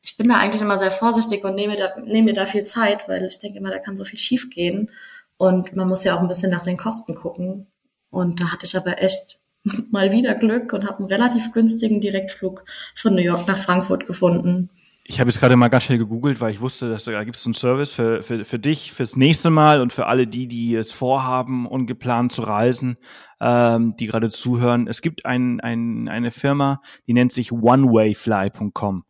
[0.02, 3.08] ich bin da eigentlich immer sehr vorsichtig und nehme, da, nehme mir da viel Zeit,
[3.08, 4.90] weil ich denke immer, da kann so viel schief gehen.
[5.38, 7.68] Und man muss ja auch ein bisschen nach den Kosten gucken.
[8.10, 9.38] Und da hatte ich aber echt
[9.90, 12.64] mal wieder Glück und habe einen relativ günstigen Direktflug
[12.94, 14.70] von New York nach Frankfurt gefunden.
[15.10, 17.46] Ich habe jetzt gerade mal ganz schnell gegoogelt, weil ich wusste, dass da gibt es
[17.46, 20.92] einen Service für, für, für dich, fürs nächste Mal und für alle die, die es
[20.92, 22.98] vorhaben, ungeplant zu reisen,
[23.40, 24.86] ähm, die gerade zuhören.
[24.86, 29.04] Es gibt ein, ein, eine Firma, die nennt sich onewayfly.com.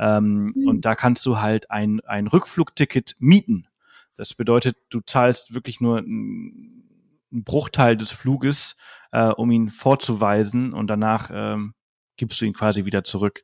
[0.00, 0.66] Ähm, mhm.
[0.66, 3.65] Und da kannst du halt ein, ein Rückflugticket mieten.
[4.16, 8.76] Das bedeutet, du zahlst wirklich nur einen Bruchteil des Fluges,
[9.12, 11.74] äh, um ihn vorzuweisen und danach ähm,
[12.16, 13.42] gibst du ihn quasi wieder zurück.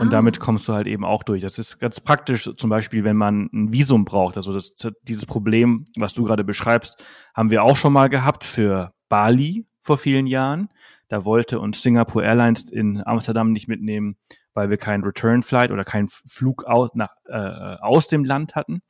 [0.00, 0.44] Und damit ah.
[0.44, 1.42] kommst du halt eben auch durch.
[1.42, 4.36] Das ist ganz praktisch, zum Beispiel, wenn man ein Visum braucht.
[4.36, 7.02] Also das, dieses Problem, was du gerade beschreibst,
[7.32, 10.68] haben wir auch schon mal gehabt für Bali vor vielen Jahren.
[11.08, 14.16] Da wollte uns Singapore Airlines in Amsterdam nicht mitnehmen,
[14.52, 18.82] weil wir keinen Return Flight oder keinen Flug aus, nach, äh, aus dem Land hatten.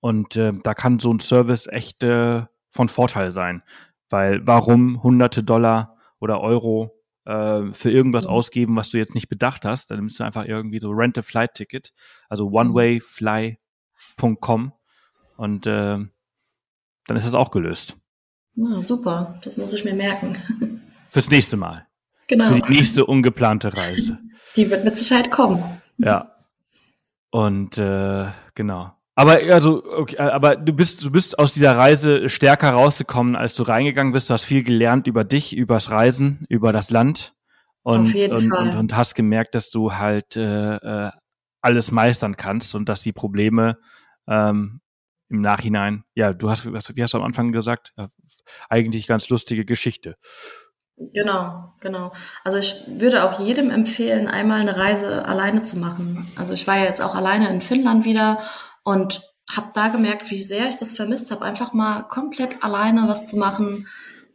[0.00, 3.62] Und äh, da kann so ein Service echt äh, von Vorteil sein,
[4.10, 8.30] weil warum hunderte Dollar oder Euro äh, für irgendwas mhm.
[8.30, 9.90] ausgeben, was du jetzt nicht bedacht hast.
[9.90, 11.92] Dann nimmst du einfach irgendwie so Rent a Flight Ticket,
[12.28, 14.72] also onewayfly.com
[15.36, 15.98] und äh,
[17.06, 17.96] dann ist das auch gelöst.
[18.54, 20.82] Ja, super, das muss ich mir merken.
[21.10, 21.86] Fürs nächste Mal.
[22.26, 22.48] Genau.
[22.48, 24.18] Für die nächste ungeplante Reise.
[24.56, 25.62] Die wird mit Sicherheit kommen.
[25.98, 26.34] Ja.
[27.30, 28.97] Und äh, genau.
[29.18, 33.52] Aber also, okay, äh, aber du bist, du bist aus dieser Reise stärker rausgekommen, als
[33.54, 34.30] du reingegangen bist.
[34.30, 37.34] Du hast viel gelernt über dich, übers Reisen, über das Land
[37.82, 38.68] und Auf jeden und, Fall.
[38.68, 41.10] und, und hast gemerkt, dass du halt äh, äh,
[41.60, 43.78] alles meistern kannst und dass die Probleme
[44.28, 44.82] ähm,
[45.28, 48.10] im Nachhinein, ja, du hast, wie hast du am Anfang gesagt, ja,
[48.68, 50.14] eigentlich ganz lustige Geschichte.
[51.12, 52.12] Genau, genau.
[52.44, 56.30] Also ich würde auch jedem empfehlen, einmal eine Reise alleine zu machen.
[56.36, 58.38] Also ich war ja jetzt auch alleine in Finnland wieder
[58.84, 59.22] und
[59.54, 63.36] habe da gemerkt, wie sehr ich das vermisst habe, einfach mal komplett alleine was zu
[63.36, 63.88] machen.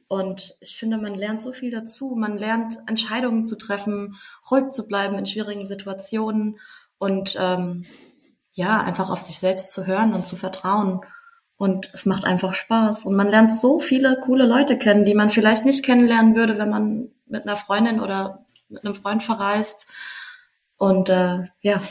[0.08, 2.16] Und ich finde, man lernt so viel dazu.
[2.16, 4.16] Man lernt Entscheidungen zu treffen,
[4.50, 6.60] ruhig zu bleiben in schwierigen Situationen
[6.98, 7.86] und ähm,
[8.54, 11.02] ja, einfach auf sich selbst zu hören und zu vertrauen.
[11.58, 13.06] Und es macht einfach Spaß.
[13.06, 16.70] Und man lernt so viele coole Leute kennen, die man vielleicht nicht kennenlernen würde, wenn
[16.70, 19.88] man mit einer Freundin oder mit einem Freund verreist.
[20.78, 21.82] Und äh, ja,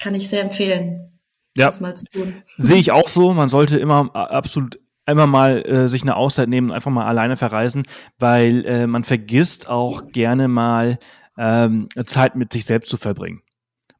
[0.00, 1.15] kann ich sehr empfehlen
[1.56, 1.66] ja.
[1.66, 2.42] das mal zu tun.
[2.56, 3.32] Sehe ich auch so.
[3.32, 7.06] Man sollte immer äh, absolut einmal mal äh, sich eine Auszeit nehmen und einfach mal
[7.06, 7.84] alleine verreisen,
[8.18, 10.98] weil äh, man vergisst auch gerne mal
[11.38, 13.42] ähm, Zeit mit sich selbst zu verbringen.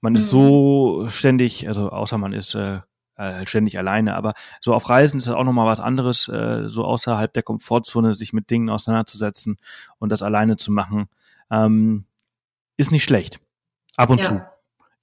[0.00, 0.18] Man mhm.
[0.18, 2.80] ist so ständig, also außer man ist äh,
[3.16, 6.84] äh, ständig alleine, aber so auf Reisen ist das auch nochmal was anderes, äh, so
[6.84, 9.57] außerhalb der Komfortzone sich mit Dingen auseinanderzusetzen
[9.98, 11.09] und das alleine zu machen,
[11.50, 12.04] ähm,
[12.76, 13.40] ist nicht schlecht.
[13.96, 14.24] Ab und ja.
[14.24, 14.42] zu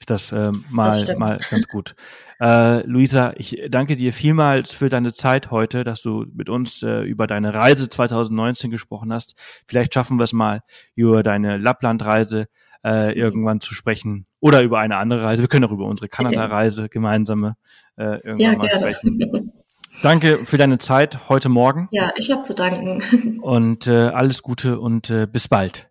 [0.04, 1.96] ist das äh, mal, das mal ganz gut.
[2.44, 7.00] Äh, Luisa, ich danke dir vielmals für deine Zeit heute, dass du mit uns äh,
[7.04, 9.36] über deine Reise 2019 gesprochen hast.
[9.66, 10.62] Vielleicht schaffen wir es mal,
[10.94, 12.50] über deine Lapplandreise
[12.84, 15.42] äh, irgendwann zu sprechen oder über eine andere Reise.
[15.42, 17.56] Wir können auch über unsere Kanada-Reise gemeinsame
[17.96, 18.92] äh, irgendwann ja, mal gerne.
[18.92, 19.54] sprechen.
[20.02, 21.88] Danke für deine Zeit heute Morgen.
[21.92, 23.40] Ja, ich habe zu danken.
[23.42, 25.90] Und äh, alles Gute und äh, bis bald.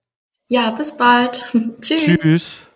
[0.48, 1.46] Ja, bis bald.
[1.80, 2.04] Tschüss.
[2.04, 2.66] Tschüss.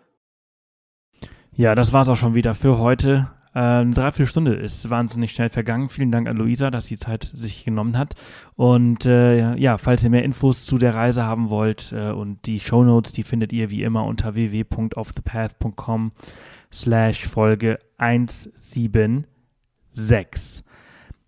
[1.52, 3.35] Ja, das war's auch schon wieder für heute.
[3.56, 5.88] Eine Dreiviertelstunde ist wahnsinnig schnell vergangen.
[5.88, 8.12] Vielen Dank an Luisa, dass sie Zeit sich genommen hat.
[8.54, 12.60] Und äh, ja, falls ihr mehr Infos zu der Reise haben wollt äh, und die
[12.60, 16.12] Show Notes, die findet ihr wie immer unter www.offthepath.com
[16.70, 19.24] slash Folge 176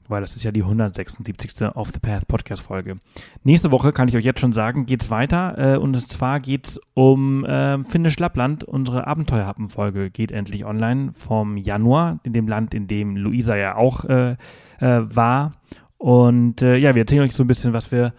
[0.09, 1.68] weil das ist ja die 176.
[1.74, 2.98] Off the Path Podcast Folge.
[3.44, 7.44] Nächste Woche kann ich euch jetzt schon sagen, geht's weiter äh, und zwar geht's um
[7.44, 8.64] äh, Finnisch Lappland.
[8.64, 14.04] Unsere Abenteuerhappen-Folge geht endlich online vom Januar, in dem Land, in dem Luisa ja auch
[14.04, 14.36] äh, äh
[14.80, 15.52] war.
[15.96, 18.14] Und äh, ja, wir erzählen euch so ein bisschen, was wir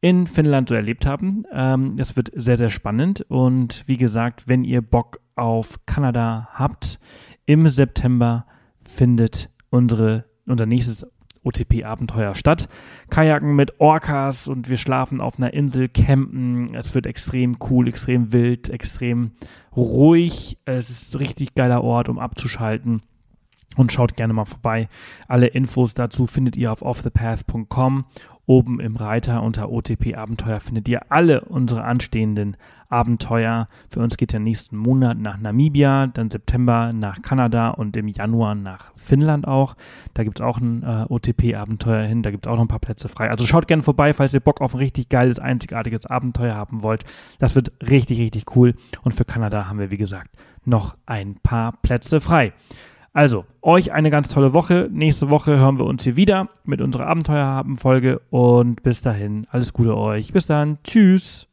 [0.00, 1.44] in Finnland so erlebt haben.
[1.52, 3.24] Ähm, das wird sehr, sehr spannend.
[3.28, 6.98] Und wie gesagt, wenn ihr Bock auf Kanada habt,
[7.46, 8.46] im September
[8.84, 11.06] findet unsere unser nächstes
[11.42, 12.68] OTP-Abenteuer statt.
[13.08, 16.74] Kajaken mit Orcas und wir schlafen auf einer Insel, campen.
[16.74, 19.32] Es wird extrem cool, extrem wild, extrem
[19.76, 20.58] ruhig.
[20.64, 23.02] Es ist ein richtig geiler Ort, um abzuschalten.
[23.76, 24.88] Und schaut gerne mal vorbei.
[25.28, 28.04] Alle Infos dazu findet ihr auf offthepath.com
[28.46, 32.56] Oben im Reiter unter OTP Abenteuer findet ihr alle unsere anstehenden
[32.88, 33.68] Abenteuer.
[33.88, 38.54] Für uns geht der nächsten Monat nach Namibia, dann September nach Kanada und im Januar
[38.56, 39.76] nach Finnland auch.
[40.14, 42.80] Da gibt es auch ein äh, OTP-Abenteuer hin, da gibt es auch noch ein paar
[42.80, 43.30] Plätze frei.
[43.30, 47.04] Also schaut gerne vorbei, falls ihr Bock auf ein richtig geiles, einzigartiges Abenteuer haben wollt.
[47.38, 48.74] Das wird richtig, richtig cool.
[49.02, 50.30] Und für Kanada haben wir, wie gesagt,
[50.64, 52.52] noch ein paar Plätze frei.
[53.12, 54.88] Also, euch eine ganz tolle Woche.
[54.92, 59.96] Nächste Woche hören wir uns hier wieder mit unserer Abenteuerhaben-Folge und bis dahin, alles Gute
[59.96, 60.32] euch.
[60.32, 60.78] Bis dann.
[60.84, 61.49] Tschüss.